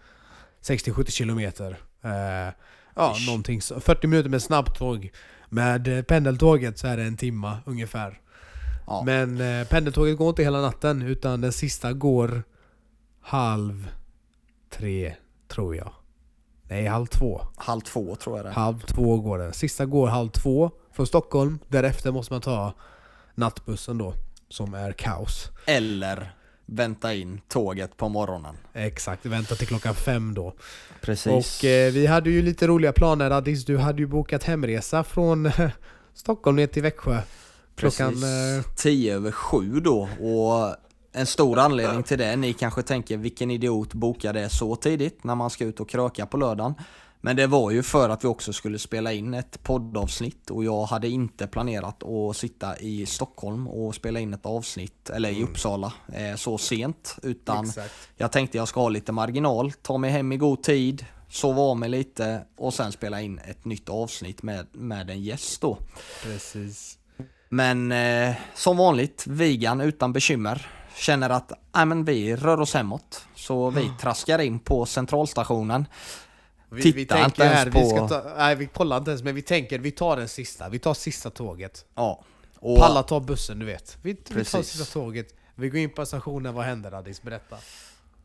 [0.62, 1.78] 60-70 kilometer.
[2.02, 2.54] Eh,
[2.96, 3.28] ja, Ish.
[3.28, 5.12] någonting så, 40 minuter med snabbtåg.
[5.50, 8.22] Med eh, pendeltåget så är det en timma ungefär.
[8.88, 12.44] ja, Men eh, pendeltåget går inte hela natten utan den sista går
[13.22, 13.88] halv
[14.70, 15.14] tre,
[15.48, 15.92] tror jag.
[16.70, 17.42] Nej, halv två.
[17.58, 18.52] halv två tror jag det.
[18.52, 19.54] Halv två går den.
[19.54, 21.60] Sista går halv två från Stockholm.
[21.68, 22.74] Därefter måste man ta
[23.36, 24.14] nattbussen då,
[24.50, 25.50] som är kaos.
[25.66, 26.32] Eller
[26.66, 28.56] vänta in tåget på morgonen.
[28.74, 30.54] Exakt, vänta till klockan fem då.
[31.02, 31.60] Precis.
[31.60, 33.66] Och eh, vi hade ju lite roliga planer Addis.
[33.66, 35.70] Du hade ju bokat hemresa från eh,
[36.14, 37.22] Stockholm ner till Växjö.
[37.76, 38.14] Klockan...
[38.14, 38.68] Precis.
[38.68, 40.76] Eh, 10 över 7 då och
[41.12, 45.36] en stor anledning till det, ni kanske tänker vilken idiot bokar det så tidigt när
[45.36, 46.74] man ska ut och kröka på lördagen.
[47.22, 50.86] Men det var ju för att vi också skulle spela in ett poddavsnitt och jag
[50.86, 55.94] hade inte planerat att sitta i Stockholm och spela in ett avsnitt, eller i Uppsala,
[56.14, 57.16] eh, så sent.
[57.24, 57.94] Utan exakt.
[58.16, 61.78] jag tänkte jag ska ha lite marginal, ta mig hem i god tid, sova av
[61.78, 65.78] mig lite och sen spela in ett nytt avsnitt med, med en gäst då.
[66.24, 66.98] Precis.
[67.50, 70.68] Men eh, som vanligt, Vigan utan bekymmer.
[70.96, 73.26] Känner att nej, men vi rör oss hemåt.
[73.36, 75.86] Så vi traskar in på centralstationen.
[76.70, 79.12] Vi, Titta vi inte tänker ens här, vi på- ska ta, nej vi kollar inte
[79.12, 81.86] ens men vi tänker vi tar den sista, vi tar sista tåget.
[81.96, 82.24] Ja.
[82.60, 83.98] Och, Palla tar bussen du vet.
[84.02, 85.36] Vi, vi tar sista tåget.
[85.56, 87.22] Vi går in på stationen, vad händer Addis?
[87.22, 87.56] Berätta.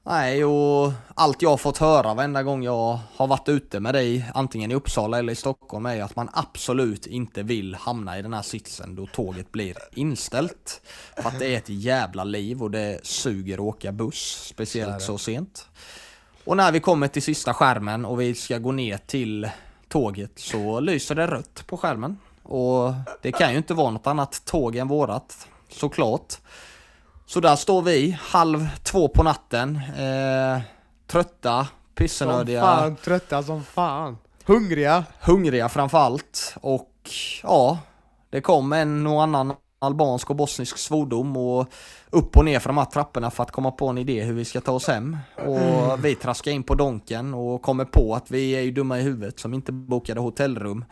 [0.05, 4.31] Nej, och allt jag har fått höra varenda gång jag har varit ute med dig,
[4.35, 8.33] antingen i Uppsala eller i Stockholm, är att man absolut inte vill hamna i den
[8.35, 10.81] här sitsen då tåget blir inställt.
[11.17, 14.17] För att det är ett jävla liv och det suger att åka buss,
[14.47, 15.05] Så speciellt det.
[15.05, 15.69] så sent.
[16.45, 19.51] Och när vi kommer till sista skärmen och vi ska gå ner till
[19.89, 22.19] tåget så lyser det rött på skärmen.
[22.43, 26.35] Och det kan ju inte vara något annat tåg än vårat, såklart.
[27.27, 30.61] Så där står vi, halv två på natten, eh,
[31.07, 34.19] trötta, Som pissenödiga, fan, trötta som fan.
[34.45, 35.05] Hungriga.
[35.21, 36.55] hungriga framförallt.
[36.61, 37.11] Och
[37.43, 37.79] ja,
[38.31, 41.73] det kom en och annan albansk och bosnisk svordom och
[42.11, 44.45] upp och ner för de här trapporna för att komma på en idé hur vi
[44.45, 45.17] ska ta oss hem.
[45.47, 49.03] Och vi traskar in på Donken och kommer på att vi är ju dumma i
[49.03, 50.85] huvudet som inte bokade hotellrum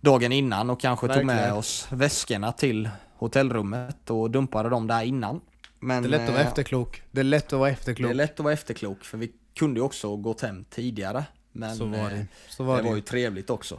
[0.00, 1.56] dagen innan och kanske tog med Verkligen.
[1.58, 5.40] oss väskorna till hotellrummet och dumpade dem där innan.
[5.80, 7.02] Men, Det är lätt att vara eh, efterklok.
[7.10, 8.10] Det är lätt att vara det efterklok.
[8.10, 11.24] är lätt att vara efterklok för vi kunde ju också gått hem tidigare.
[11.52, 12.26] Men Så var eh, det.
[12.48, 12.88] Så var det det.
[12.88, 13.78] var ju trevligt också.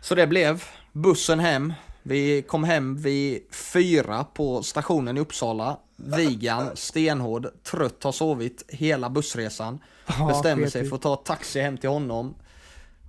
[0.00, 1.72] Så det blev bussen hem.
[2.02, 3.42] Vi kom hem vid
[3.72, 5.76] fyra på stationen i Uppsala.
[5.96, 9.78] Vigan, stenhård, trött, har sovit hela bussresan.
[10.18, 12.34] Ja, Bestämmer sig för att ta taxi hem till honom.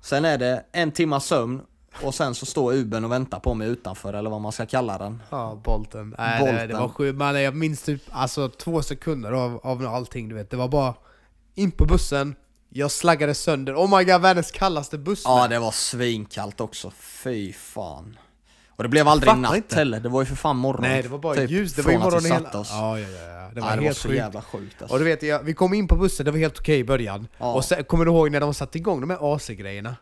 [0.02, 1.62] Sen är det en timma sömn
[2.02, 4.98] och sen så står Ubern och väntar på mig utanför eller vad man ska kalla
[4.98, 5.22] den.
[5.30, 6.16] Ja, Bolten.
[6.18, 6.80] Nej, Det, det Bolten.
[6.80, 7.18] var sjukt.
[7.18, 10.50] Man, jag minns typ alltså, två sekunder av, av allting du vet.
[10.50, 10.94] Det var bara
[11.56, 12.36] in på bussen,
[12.70, 13.76] jag slaggade sönder.
[13.76, 15.22] Oh my god, världens kallaste buss.
[15.26, 16.92] Ja, det var svinkallt också.
[17.00, 18.18] Fy fan.
[18.76, 19.76] Och det blev aldrig Fattar natt inte.
[19.76, 20.82] heller, det var ju för fan morgon.
[20.82, 21.74] Nej, det var bara typ, ljus.
[21.74, 22.60] Det var ju morgon hela...
[22.60, 22.70] oss.
[22.72, 23.50] Ja, ja, ja.
[23.54, 24.18] Det var ja, det var helt så sjukt.
[24.18, 24.94] jävla sjukt alltså.
[24.94, 27.28] Och du vet, jag, vi kom in på bussen, det var helt okej i början.
[27.38, 27.54] Ja.
[27.54, 29.96] Och sen, kommer du ihåg när de satte igång de här AC-grejerna?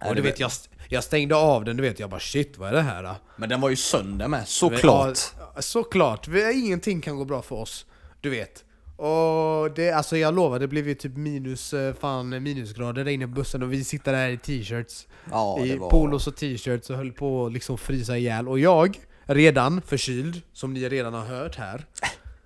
[0.00, 0.50] Ja, och du vet, jag,
[0.88, 3.16] jag stängde av den, du vet, jag bara shit vad är det här då?
[3.36, 5.18] Men den var ju sönder med, såklart.
[5.54, 7.86] Ja, såklart, Vi- ingenting kan gå bra för oss.
[8.20, 8.63] Du vet.
[8.96, 13.26] Och det, alltså jag lovar, det blev ju typ minus, eh, fan minusgrader där inne
[13.26, 15.06] på bussen och vi sitter där i t-shirts.
[15.30, 15.90] Ja, I var...
[15.90, 18.48] polos och t-shirts och höll på att liksom frysa ihjäl.
[18.48, 21.84] Och jag, redan förkyld, som ni redan har hört här.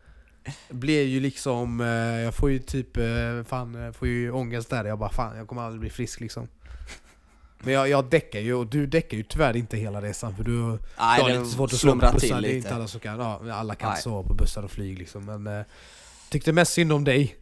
[0.68, 1.86] Blev ju liksom, eh,
[2.24, 4.84] jag får ju typ, eh, fan, får ju ångest där.
[4.84, 6.48] Jag bara fan, jag kommer aldrig bli frisk liksom.
[7.58, 10.52] Men jag, jag däckar ju, och du däckar ju tyvärr inte hela resan för du,
[10.52, 12.18] Nej, du har lite svårt att på bussar.
[12.18, 12.56] till Det är lite.
[12.56, 14.02] inte alla som kan, ja, alla kan Nej.
[14.02, 15.24] sova på bussar och flyg liksom.
[15.24, 15.64] Men
[16.30, 17.36] tyckte mest synd om dig.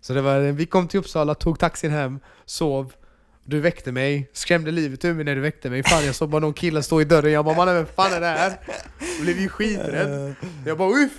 [0.00, 2.92] Så det var, vi kom till Uppsala, tog taxin hem, sov.
[3.44, 5.82] Du väckte mig, skrämde livet ur mig när du väckte mig.
[5.82, 8.20] Fan jag såg bara någon kille stå i dörren, jag bara mannen vem fan är
[8.20, 8.60] det här?
[9.16, 10.34] Jag blev ju skiträdd.
[10.66, 11.12] Jag bara uff!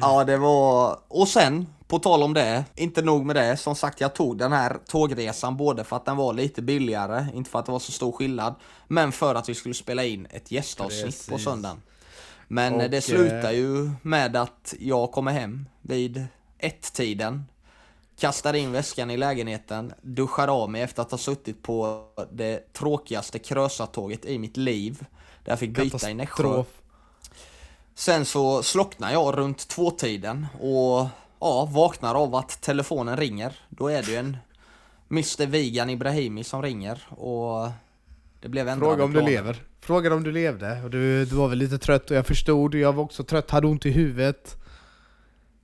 [0.00, 0.98] Ja, det var...
[1.08, 3.56] Och sen, på tal om det, inte nog med det.
[3.56, 7.50] Som sagt, jag tog den här tågresan både för att den var lite billigare, inte
[7.50, 8.54] för att det var så stor skillnad,
[8.88, 11.28] men för att vi skulle spela in ett gästavsnitt Precis.
[11.28, 11.82] på söndagen.
[12.48, 16.26] Men Och, det slutar eh, ju med att jag kommer hem vid
[16.62, 17.44] ett-tiden,
[18.18, 23.38] kastar in väskan i lägenheten, duschar av mig efter att ha suttit på det tråkigaste
[23.38, 25.04] krösatåget i mitt liv.
[25.44, 26.64] Där jag fick byta i Nässjö.
[27.94, 31.06] Sen så slocknar jag runt tvåtiden och
[31.40, 33.58] ja, vaknar av att telefonen ringer.
[33.68, 34.36] Då är det ju en
[35.10, 37.68] Mr Vigan Ibrahimi som ringer och
[38.40, 39.32] det blev ändrade Fråga om du planer.
[39.32, 39.62] lever.
[39.80, 40.82] Fråga om du levde.
[40.84, 42.74] Och du, du var väl lite trött och jag förstod.
[42.74, 44.56] Jag var också trött, hade ont i huvudet.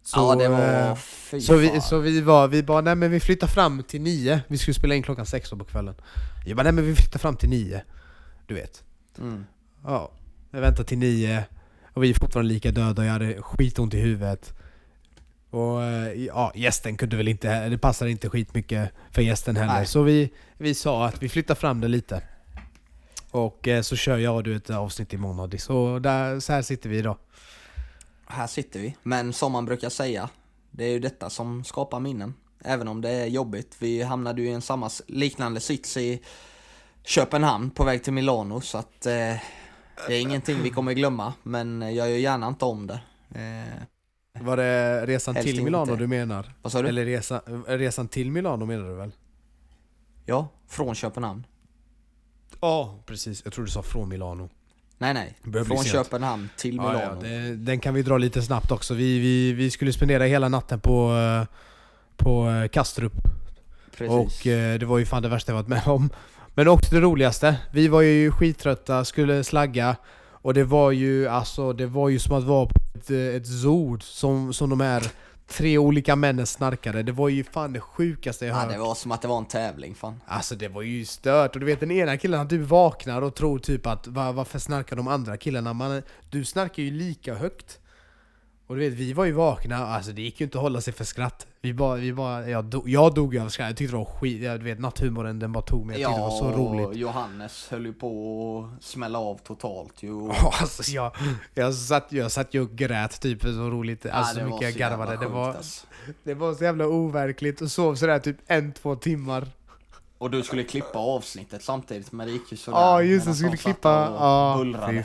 [0.07, 0.97] Så, ja, det eh, var...
[0.97, 4.41] Fy Så vi, så vi var, vi bara, nej men vi flyttar fram till nio.
[4.49, 5.95] Vi skulle spela in klockan sex på kvällen.
[6.47, 7.83] Jag bara, nej men vi flyttar fram till nio.
[8.47, 8.85] Du vet.
[9.19, 9.45] Mm.
[9.85, 10.11] Ja.
[10.51, 11.45] Jag väntar till nio.
[11.95, 14.55] Och vi är fortfarande lika döda jag hade skitont i huvudet.
[15.51, 19.75] Och eh, ja, gästen kunde väl inte, det passade inte skitmycket för gästen heller.
[19.75, 19.87] Nej.
[19.87, 22.23] Så vi, vi sa att vi flyttar fram det lite.
[23.31, 25.59] Och eh, så kör jag och du ett avsnitt imorgon.
[25.59, 27.17] Så där, så här sitter vi idag.
[28.27, 28.97] Här sitter vi.
[29.03, 30.29] Men som man brukar säga,
[30.71, 32.35] det är ju detta som skapar minnen.
[32.65, 33.77] Även om det är jobbigt.
[33.79, 36.23] Vi hamnade ju i en samma liknande sits i
[37.05, 39.13] Köpenhamn på väg till Milano så att eh,
[40.09, 41.35] det är ingenting vi kommer glömma.
[41.43, 43.01] Men jag gör gärna inte om det.
[43.35, 46.03] Eh, Var det resan till Milano inte.
[46.03, 46.55] du menar?
[46.63, 46.89] vad sa du?
[46.89, 49.13] Eller resa, resan till Milano menar du väl?
[50.25, 51.47] Ja, från Köpenhamn.
[52.61, 53.45] Ja, precis.
[53.45, 54.49] Jag tror du sa från Milano.
[54.99, 55.85] Nej nej, från.
[55.85, 57.23] Köpenhamn till Ja, Milano.
[57.23, 58.95] ja, det, den kan vi dra lite snabbt också.
[58.95, 61.57] Vi, vi, vi skulle spendera hela natten på, eh,
[62.17, 63.13] på eh, Kastrup.
[63.97, 64.11] Precis.
[64.11, 66.11] Och eh, det var ju fan det värsta jag varit med om.
[66.55, 67.57] Men också det roligaste.
[67.73, 69.97] Vi var ju skittrötta, skulle slagga.
[70.29, 73.99] Och det var ju alltså, det var ju som att vara på ett, ett zoo
[74.01, 75.03] som, som de är
[75.47, 77.03] tre olika männen snarkade.
[77.03, 78.73] Det var ju fan det sjukaste jag ja, hört.
[78.73, 80.21] det var som att det var en tävling fan.
[80.27, 83.59] Alltså det var ju stört, och du vet den ena killen typ vaknar och tror
[83.59, 85.73] typ att va, varför snarkar de andra killarna?
[85.73, 87.79] Man, du snarkar ju lika högt.
[88.69, 90.93] Och du vet, vi var ju vakna, alltså det gick ju inte att hålla sig
[90.93, 91.47] för skratt.
[91.61, 94.05] Vi bara, vi bara, jag, do, jag dog ju av skratt, jag tyckte det var
[94.05, 96.99] skit, jag, du vet natthumoren den bara tog mig, jag tyckte det var så roligt.
[96.99, 100.09] Johannes höll ju på att smälla av totalt ju.
[100.29, 101.13] Ja, alltså jag,
[101.55, 105.17] jag, satt, jag satt ju och grät typ, så roligt, alltså så mycket jag garvade.
[105.17, 105.87] Det var, alltså.
[106.25, 109.49] det var så jävla overkligt och sov sådär typ en, två timmar.
[110.19, 112.79] Och du skulle klippa avsnittet samtidigt men det gick ju sådär.
[112.79, 113.89] Ja just det, skulle klippa.
[114.19, 115.05] Ja, bullrade.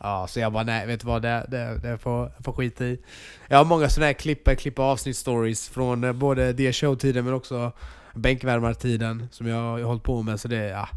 [0.00, 3.00] Ja, så jag bara nej, vet du vad, det, det, det får, får skita i.
[3.48, 7.72] Jag har många sådana här klippa, klippa avsnitt-stories från eh, både det show-tiden men också
[8.14, 10.40] bänkvärmartiden som jag har hållit på med.
[10.40, 10.88] Så det, ja,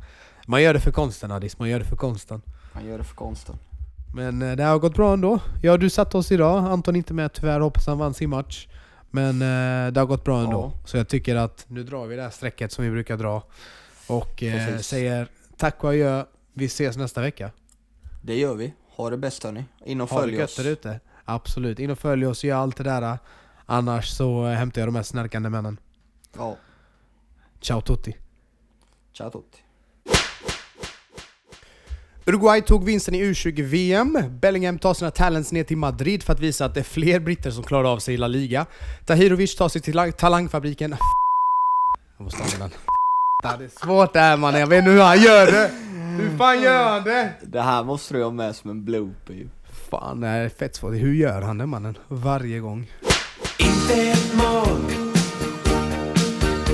[0.47, 2.41] man gör det för konsten Adis, man gör det för konsten.
[2.74, 3.56] Han gör det för konsten.
[4.16, 5.39] Men eh, det har gått bra ändå.
[5.62, 6.66] Ja, du satt oss idag.
[6.66, 8.68] Anton inte med tyvärr, hoppas han vann sin match.
[9.12, 10.72] Men eh, det har gått bra ändå.
[10.74, 10.88] Ja.
[10.88, 13.43] Så jag tycker att nu drar vi det här strecket som vi brukar dra.
[14.08, 15.28] Och eh, säger
[15.58, 16.24] tack och adjö.
[16.54, 17.51] Vi ses nästa vecka.
[18.22, 18.74] Det gör vi.
[18.96, 19.66] Ha det bäst hörni.
[19.86, 20.56] In och Ha det följ gött oss.
[20.56, 21.00] där ute.
[21.26, 21.80] Absolut.
[21.80, 23.18] In och följ oss, gör allt det där.
[23.66, 25.78] Annars så eh, hämtar jag de här snarkande männen.
[26.38, 26.58] Ja.
[27.62, 28.16] Ciao tutti.
[29.18, 29.58] Ciao tutti.
[32.26, 34.39] Uruguay tog vinsten i U20-VM.
[34.41, 37.52] Bellingham tar sina talents ner till Madrid för att visa att det är fler britter
[37.52, 38.66] som klarar av sig i La Liga.
[39.06, 40.96] Tahirovic tar sig till la- talangfabriken...
[42.18, 42.70] Jag måste använda
[43.44, 43.60] den.
[43.60, 45.72] Det är svårt det här mannen, jag vet inte hur han gör det!
[46.18, 47.34] Hur fan gör han det?
[47.41, 49.47] Det här måste du ha med som en blooper ju.
[49.89, 50.93] Fan, det är fett svårt.
[50.93, 51.97] Hur gör han det mannen?
[52.07, 52.91] Varje gång.
[53.57, 54.91] Inte ett mål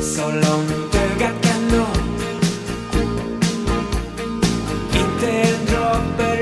[0.02, 1.88] Så långt ögat kan nå
[5.00, 6.39] Inte en droppe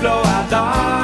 [0.00, 0.99] blow out dark.